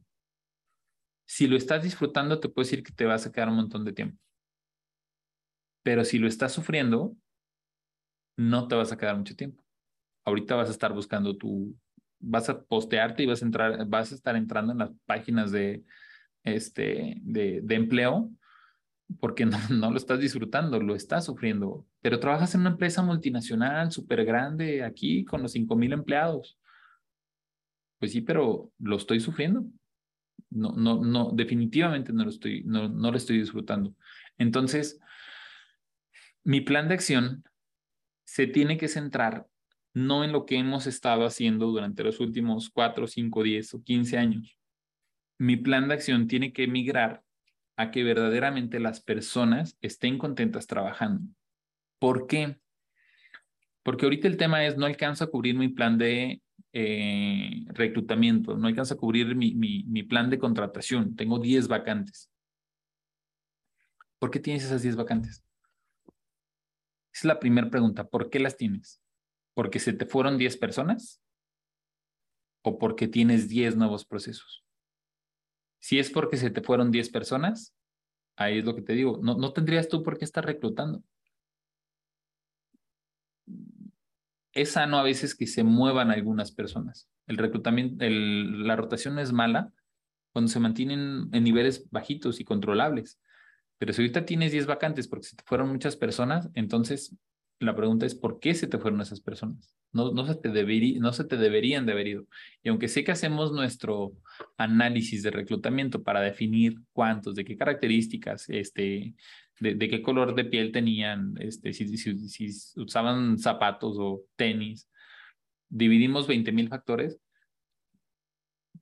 [1.26, 3.95] Si lo estás disfrutando, te puedo decir que te vas a quedar un montón de
[3.95, 4.18] tiempo.
[5.83, 7.16] Pero si lo estás sufriendo,
[8.37, 9.64] no te vas a quedar mucho tiempo.
[10.26, 11.74] Ahorita vas a estar buscando tu,
[12.18, 15.85] vas a postearte y vas a entrar, vas a estar entrando en las páginas de,
[16.45, 18.31] este, de, de empleo
[19.21, 21.87] porque no, lo estás disfrutando, lo estás sufriendo.
[22.01, 26.59] Pero trabajas en una empresa multinacional súper grande aquí con los 5 mil empleados.
[27.99, 29.65] Pues sí, pero lo estoy sufriendo.
[30.51, 33.95] No, no, no, definitivamente no lo estoy, no, no lo estoy disfrutando.
[34.39, 35.01] Entonces,
[36.45, 37.45] mi plan de acción
[38.25, 39.47] se tiene que centrar
[39.95, 44.17] no en lo que hemos estado haciendo durante los últimos 4, 5, 10 o 15
[44.17, 44.59] años.
[45.39, 47.23] Mi plan de acción tiene que migrar
[47.79, 51.33] a que verdaderamente las personas estén contentas trabajando.
[52.01, 52.61] ¿Por qué?
[53.85, 58.66] Porque ahorita el tema es, no alcanzo a cubrir mi plan de eh, reclutamiento, no
[58.66, 62.29] alcanza a cubrir mi, mi, mi plan de contratación, tengo 10 vacantes.
[64.18, 65.45] ¿Por qué tienes esas 10 vacantes?
[67.12, 68.09] Esa es la primera pregunta.
[68.09, 69.01] ¿Por qué las tienes?
[69.55, 71.22] ¿Porque se te fueron 10 personas?
[72.62, 74.68] ¿O porque tienes 10 nuevos procesos?
[75.79, 77.74] Si es porque se te fueron 10 personas,
[78.37, 81.03] ahí es lo que te digo, no, no tendrías tú por qué estar reclutando.
[84.53, 87.09] Es sano a veces que se muevan algunas personas.
[87.26, 89.72] El reclutamiento, la rotación es mala
[90.33, 93.20] cuando se mantienen en niveles bajitos y controlables.
[93.79, 97.14] Pero si ahorita tienes 10 vacantes porque se te fueron muchas personas, entonces
[97.61, 99.75] la pregunta es, ¿por qué se te fueron esas personas?
[99.93, 102.27] No, se te debería, no se te deberían de haber ido.
[102.63, 104.13] Y aunque sé que hacemos nuestro
[104.57, 109.15] análisis de reclutamiento para definir cuántos, de qué características, este,
[109.59, 114.89] de, qué color de piel tenían, este, si, si usaban zapatos o tenis,
[115.69, 117.19] dividimos 20 mil factores,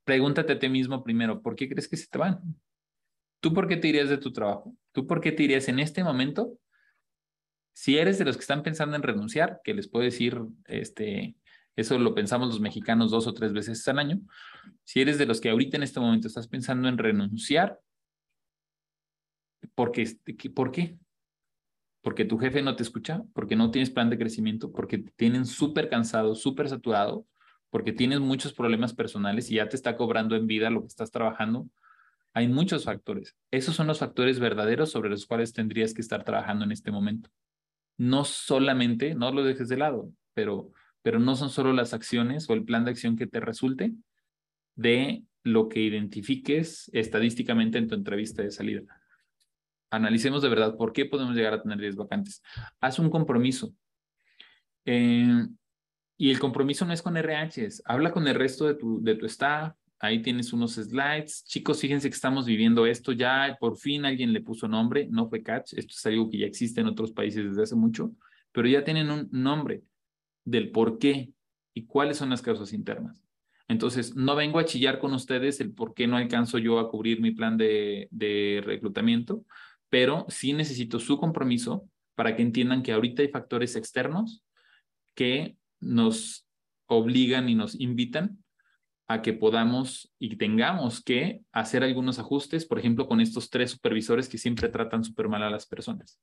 [0.03, 2.39] pregúntate a ti mismo primero, ¿por qué crees que se te van?
[3.39, 4.75] ¿Tú por qué te irías de tu trabajo?
[4.91, 6.57] ¿Tú por qué te irías en este momento?
[7.77, 11.35] Si eres de los que están pensando en renunciar, que les puedo decir, este,
[11.75, 14.19] eso lo pensamos los mexicanos dos o tres veces al año.
[14.83, 17.79] Si eres de los que ahorita en este momento estás pensando en renunciar,
[19.75, 20.11] porque,
[20.55, 20.97] ¿por qué?
[22.01, 25.45] Porque tu jefe no te escucha, porque no tienes plan de crecimiento, porque te tienen
[25.45, 27.27] súper cansado, súper saturado,
[27.69, 31.11] porque tienes muchos problemas personales y ya te está cobrando en vida lo que estás
[31.11, 31.69] trabajando,
[32.33, 33.37] hay muchos factores.
[33.51, 37.29] Esos son los factores verdaderos sobre los cuales tendrías que estar trabajando en este momento.
[37.97, 40.71] No solamente, no lo dejes de lado, pero,
[41.01, 43.93] pero no son solo las acciones o el plan de acción que te resulte
[44.75, 48.81] de lo que identifiques estadísticamente en tu entrevista de salida.
[49.89, 52.43] Analicemos de verdad por qué podemos llegar a tener 10 vacantes.
[52.81, 53.73] Haz un compromiso.
[54.85, 55.47] Eh,
[56.17, 57.83] y el compromiso no es con RHs.
[57.85, 61.43] Habla con el resto de tu, de tu staff, Ahí tienes unos slides.
[61.45, 63.57] Chicos, fíjense que estamos viviendo esto ya.
[63.59, 65.07] Por fin alguien le puso nombre.
[65.09, 65.73] No fue Catch.
[65.73, 68.11] Esto es algo que ya existe en otros países desde hace mucho.
[68.51, 69.83] Pero ya tienen un nombre
[70.45, 71.31] del por qué
[71.73, 73.23] y cuáles son las causas internas.
[73.67, 77.19] Entonces, no vengo a chillar con ustedes el por qué no alcanzo yo a cubrir
[77.19, 79.43] mi plan de, de reclutamiento,
[79.89, 84.43] pero sí necesito su compromiso para que entiendan que ahorita hay factores externos
[85.15, 86.47] que nos
[86.85, 88.41] obligan y nos invitan
[89.07, 94.27] a que podamos y tengamos que hacer algunos ajustes, por ejemplo, con estos tres supervisores
[94.27, 96.19] que siempre tratan súper mal a las personas.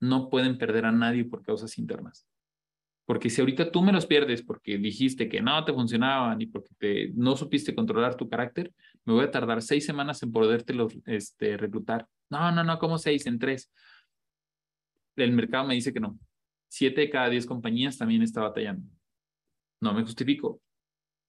[0.00, 2.26] No pueden perder a nadie por causas internas.
[3.06, 7.12] Porque si ahorita tú me los pierdes porque dijiste que no te funcionaban y porque
[7.14, 8.72] no supiste controlar tu carácter,
[9.04, 10.74] me voy a tardar seis semanas en poderte
[11.06, 12.06] este, reclutar.
[12.28, 13.24] No, no, no, ¿cómo seis?
[13.26, 13.72] En tres.
[15.14, 16.18] El mercado me dice que no.
[16.68, 18.86] Siete de cada diez compañías también está batallando.
[19.80, 20.60] No me justifico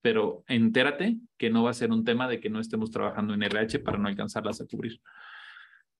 [0.01, 3.43] pero entérate que no va a ser un tema de que no estemos trabajando en
[3.43, 5.01] RH para no alcanzarlas a cubrir.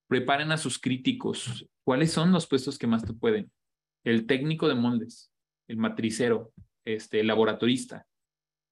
[0.06, 1.66] Preparen a sus críticos.
[1.84, 3.50] ¿Cuáles son los puestos que más te pueden?
[4.04, 5.32] El técnico de moldes,
[5.66, 6.52] el matricero,
[6.84, 8.06] este, el laboratorista,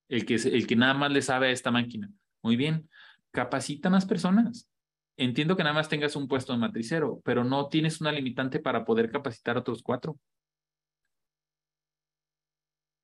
[0.09, 2.11] el que, el que nada más le sabe a esta máquina.
[2.43, 2.89] Muy bien,
[3.33, 4.71] capacita más personas.
[5.19, 8.85] Entiendo que nada más tengas un puesto de matricero, pero no tienes una limitante para
[8.85, 10.19] poder capacitar a otros cuatro.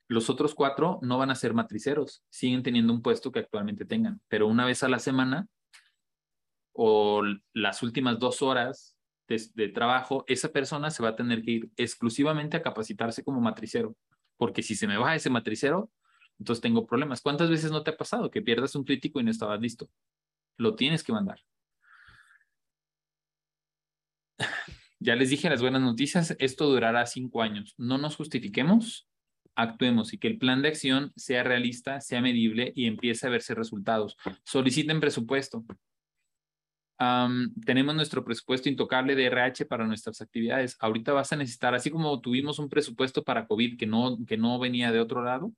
[0.09, 4.21] Los otros cuatro no van a ser matriceros, siguen teniendo un puesto que actualmente tengan,
[4.29, 5.49] pero una vez a la semana
[6.73, 7.23] o
[7.53, 8.97] las últimas dos horas
[9.55, 13.97] de, trabajo, esa persona se va a tener que ir exclusivamente a capacitarse como matricero,
[14.37, 15.91] porque si se me va ese matricero,
[16.39, 17.21] entonces tengo problemas.
[17.21, 19.89] ¿Cuántas veces no te ha pasado que pierdas un crítico y no estabas listo?
[20.59, 21.41] Lo tienes que mandar.
[25.05, 27.75] Ya les dije las buenas noticias, esto durará cinco años.
[27.77, 29.09] No nos justifiquemos,
[29.55, 33.55] actuemos y que el plan de acción sea realista, sea medible y empiece a verse
[33.55, 34.17] resultados.
[34.45, 35.65] Soliciten presupuesto.
[37.65, 40.77] tenemos nuestro presupuesto intocable de RH para nuestras actividades.
[40.81, 44.59] Ahorita vas a necesitar, así como tuvimos un presupuesto para COVID que no, que no
[44.59, 45.53] venía de otro lado,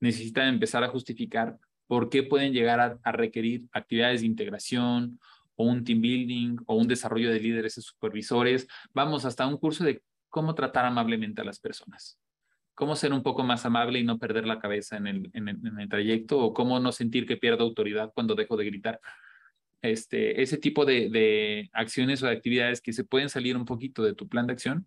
[0.00, 5.20] necesitan empezar a justificar por qué pueden llegar a, a requerir actividades de integración
[5.56, 8.68] o un team building o un desarrollo de líderes y supervisores.
[8.92, 12.18] Vamos hasta un curso de cómo tratar amablemente a las personas
[12.76, 15.88] cómo ser un poco más amable y no perder la cabeza en el, en el,
[15.88, 19.00] trayecto o cómo no sentir que pierdo autoridad cuando dejo de gritar.
[19.80, 24.04] Este, ese tipo de, de, acciones o de actividades que se pueden salir un poquito
[24.04, 24.86] de tu plan de acción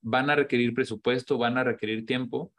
[0.00, 2.54] van a requerir presupuesto, van a requerir tiempo.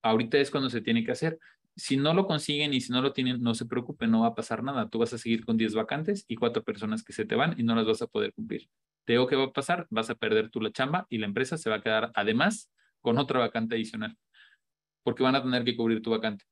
[0.00, 1.38] Ahorita es cuando se tiene que hacer.
[1.76, 4.34] Si no lo consiguen y si no lo tienen, no se preocupen, no va a
[4.34, 4.88] pasar nada.
[4.88, 7.64] Tú vas a seguir con 10 vacantes y cuatro personas que se te van y
[7.64, 8.70] no las vas a poder cumplir.
[9.04, 11.58] Te digo que va a pasar, vas a perder tú la chamba y la empresa
[11.58, 12.70] se va a quedar además
[13.02, 14.16] con otra vacante adicional,
[15.02, 16.44] porque van a tener que cubrir tu vacante.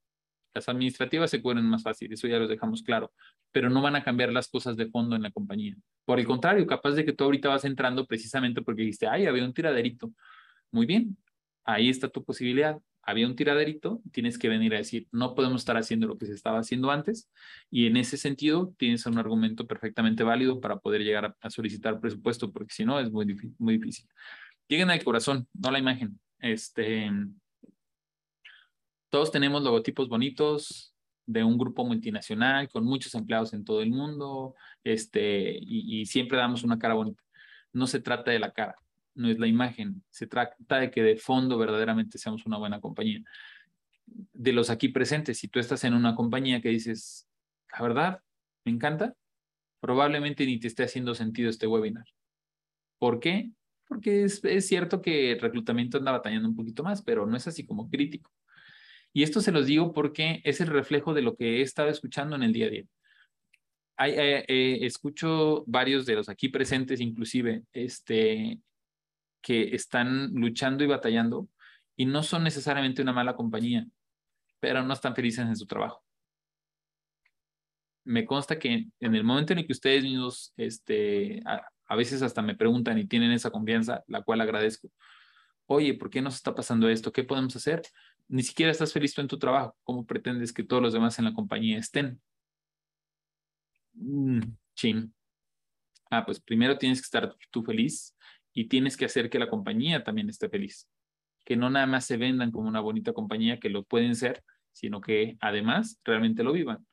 [0.52, 3.12] Las administrativas se cubren más fácil, eso ya lo dejamos claro,
[3.52, 5.76] pero no van a cambiar las cosas de fondo en la compañía.
[6.04, 9.44] Por el contrario, capaz de que tú ahorita vas entrando precisamente porque dijiste, ay, había
[9.44, 10.12] un tiraderito.
[10.72, 11.16] Muy bien,
[11.64, 12.80] ahí está tu posibilidad.
[13.02, 16.34] Había un tiraderito, tienes que venir a decir, no podemos estar haciendo lo que se
[16.34, 17.30] estaba haciendo antes,
[17.70, 22.52] y en ese sentido tienes un argumento perfectamente válido para poder llegar a, solicitar presupuesto,
[22.52, 24.06] porque si no es muy, muy difícil.
[24.68, 26.20] Lleguen al corazón, no a la imagen.
[26.40, 27.10] Este,
[29.10, 30.94] todos tenemos logotipos bonitos
[31.26, 36.38] de un grupo multinacional con muchos empleados en todo el mundo, este, y, y siempre
[36.38, 37.22] damos una cara bonita.
[37.72, 38.74] No se trata de la cara,
[39.14, 43.22] no es la imagen, se trata de que de fondo verdaderamente seamos una buena compañía.
[44.06, 47.28] De los aquí presentes, si tú estás en una compañía que dices,
[47.72, 48.22] la verdad,
[48.64, 49.14] me encanta,
[49.80, 52.06] probablemente ni te esté haciendo sentido este webinar.
[52.98, 53.50] ¿Por qué?
[53.90, 57.48] Porque es, es cierto que el reclutamiento anda batallando un poquito más, pero no es
[57.48, 58.30] así como crítico.
[59.12, 62.36] Y esto se los digo porque es el reflejo de lo que he estado escuchando
[62.36, 62.84] en el día a día.
[63.96, 68.60] Hay, eh, eh, escucho varios de los aquí presentes, inclusive, este,
[69.42, 71.48] que están luchando y batallando
[71.96, 73.88] y no son necesariamente una mala compañía,
[74.60, 76.04] pero no están felices en su trabajo.
[78.04, 81.42] Me consta que en el momento en el que ustedes mismos, este,
[81.90, 84.88] a, veces hasta me preguntan y tienen esa confianza, la cual agradezco.
[85.66, 87.12] Oye, ¿por qué nos está pasando esto?
[87.12, 87.82] ¿Qué podemos hacer?
[88.28, 89.76] Ni siquiera estás feliz tú en tu trabajo.
[89.82, 92.20] ¿Cómo pretendes que todos los demás en la compañía estén?
[93.92, 94.40] Mm,
[94.74, 95.14] chin.
[96.10, 98.16] Ah, pues primero tienes que estar tú feliz
[98.52, 100.88] y tienes que hacer que la compañía también esté feliz.
[101.44, 105.00] Que no nada más se vendan como una bonita compañía, que lo pueden ser, sino
[105.00, 106.86] que además realmente lo vivan.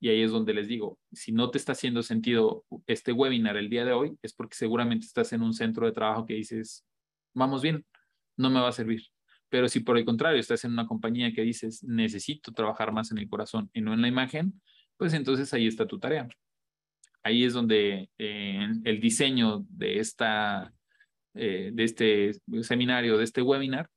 [0.00, 3.70] Y ahí es donde les digo, si no te está haciendo sentido este webinar el
[3.70, 6.84] día de hoy, es porque seguramente estás en un centro de trabajo que dices,
[7.32, 7.86] vamos bien,
[8.36, 9.02] no me va a servir.
[9.48, 13.18] Pero si por el contrario estás en una compañía que dices, necesito trabajar más en
[13.18, 14.60] el corazón y no en la imagen,
[14.96, 16.28] pues entonces ahí está tu tarea.
[17.22, 20.74] Ahí es donde eh, el diseño de esta
[21.36, 22.32] eh, de este
[22.62, 23.90] seminario, de este webinar,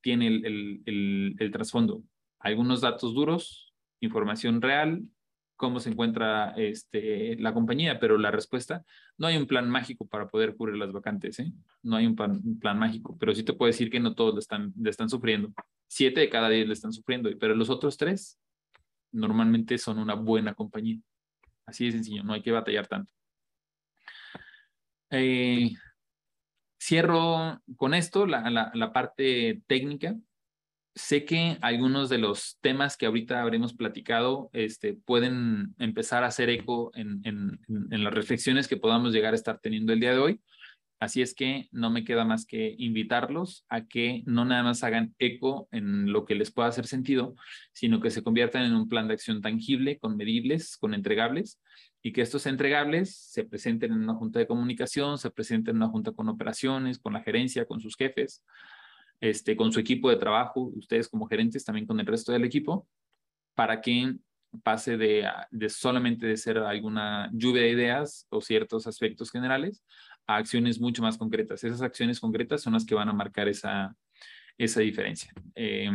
[0.00, 2.04] tiene el, el, el, trasfondo.
[2.38, 3.71] Algunos datos duros,
[4.02, 5.02] información real,
[5.56, 8.84] cómo se encuentra este, la compañía, pero la respuesta,
[9.16, 11.52] no hay un plan mágico para poder cubrir las vacantes, ¿eh?
[11.82, 12.42] no hay un plan,
[12.78, 15.52] mágico, pero sí te puedo decir que no todos le están, le están sufriendo.
[15.88, 18.38] Siete de cada diez le están sufriendo, pero los otros tres
[19.12, 20.98] normalmente son una buena compañía.
[21.64, 23.10] Así de sencillo, no hay que batallar tanto.
[25.10, 25.70] Eh,
[26.82, 30.16] Cierro con esto la, la, parte técnica.
[30.94, 36.50] Sé que algunos de los temas que ahorita habremos platicado este, pueden empezar a hacer
[36.50, 40.18] eco en, en, en las reflexiones que podamos llegar a estar teniendo el día de
[40.18, 40.40] hoy.
[41.02, 45.16] Así es que no me queda más que invitarlos a que no nada más hagan
[45.18, 47.34] eco en lo que les pueda hacer sentido,
[47.72, 51.60] sino que se conviertan en un plan de acción tangible, con medibles, con entregables,
[52.02, 55.90] y que estos entregables se presenten en una junta de comunicación, se presenten en una
[55.90, 58.44] junta con operaciones, con la gerencia, con sus jefes,
[59.22, 62.88] este, con su equipo de trabajo, ustedes como gerentes también con el resto del equipo,
[63.54, 64.16] para que
[64.64, 65.24] pase de,
[65.68, 69.84] solamente de ser alguna lluvia de ideas o ciertos aspectos generales
[70.26, 71.62] a acciones mucho más concretas.
[71.62, 73.94] Esas acciones concretas son las que van a marcar esa,
[74.58, 75.32] esa diferencia.
[75.54, 75.88] Eh,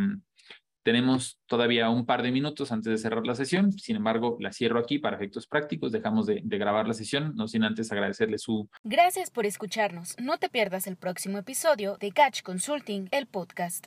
[0.87, 4.79] tenemos todavía un par de minutos antes de cerrar la sesión, sin embargo, la cierro
[4.79, 8.69] aquí para efectos prácticos, dejamos de, grabar la sesión, no sin antes agradecerle su...
[8.85, 13.75] Gracias por escucharnos, no te pierdas el próximo episodio de Catch Consulting, el podcast.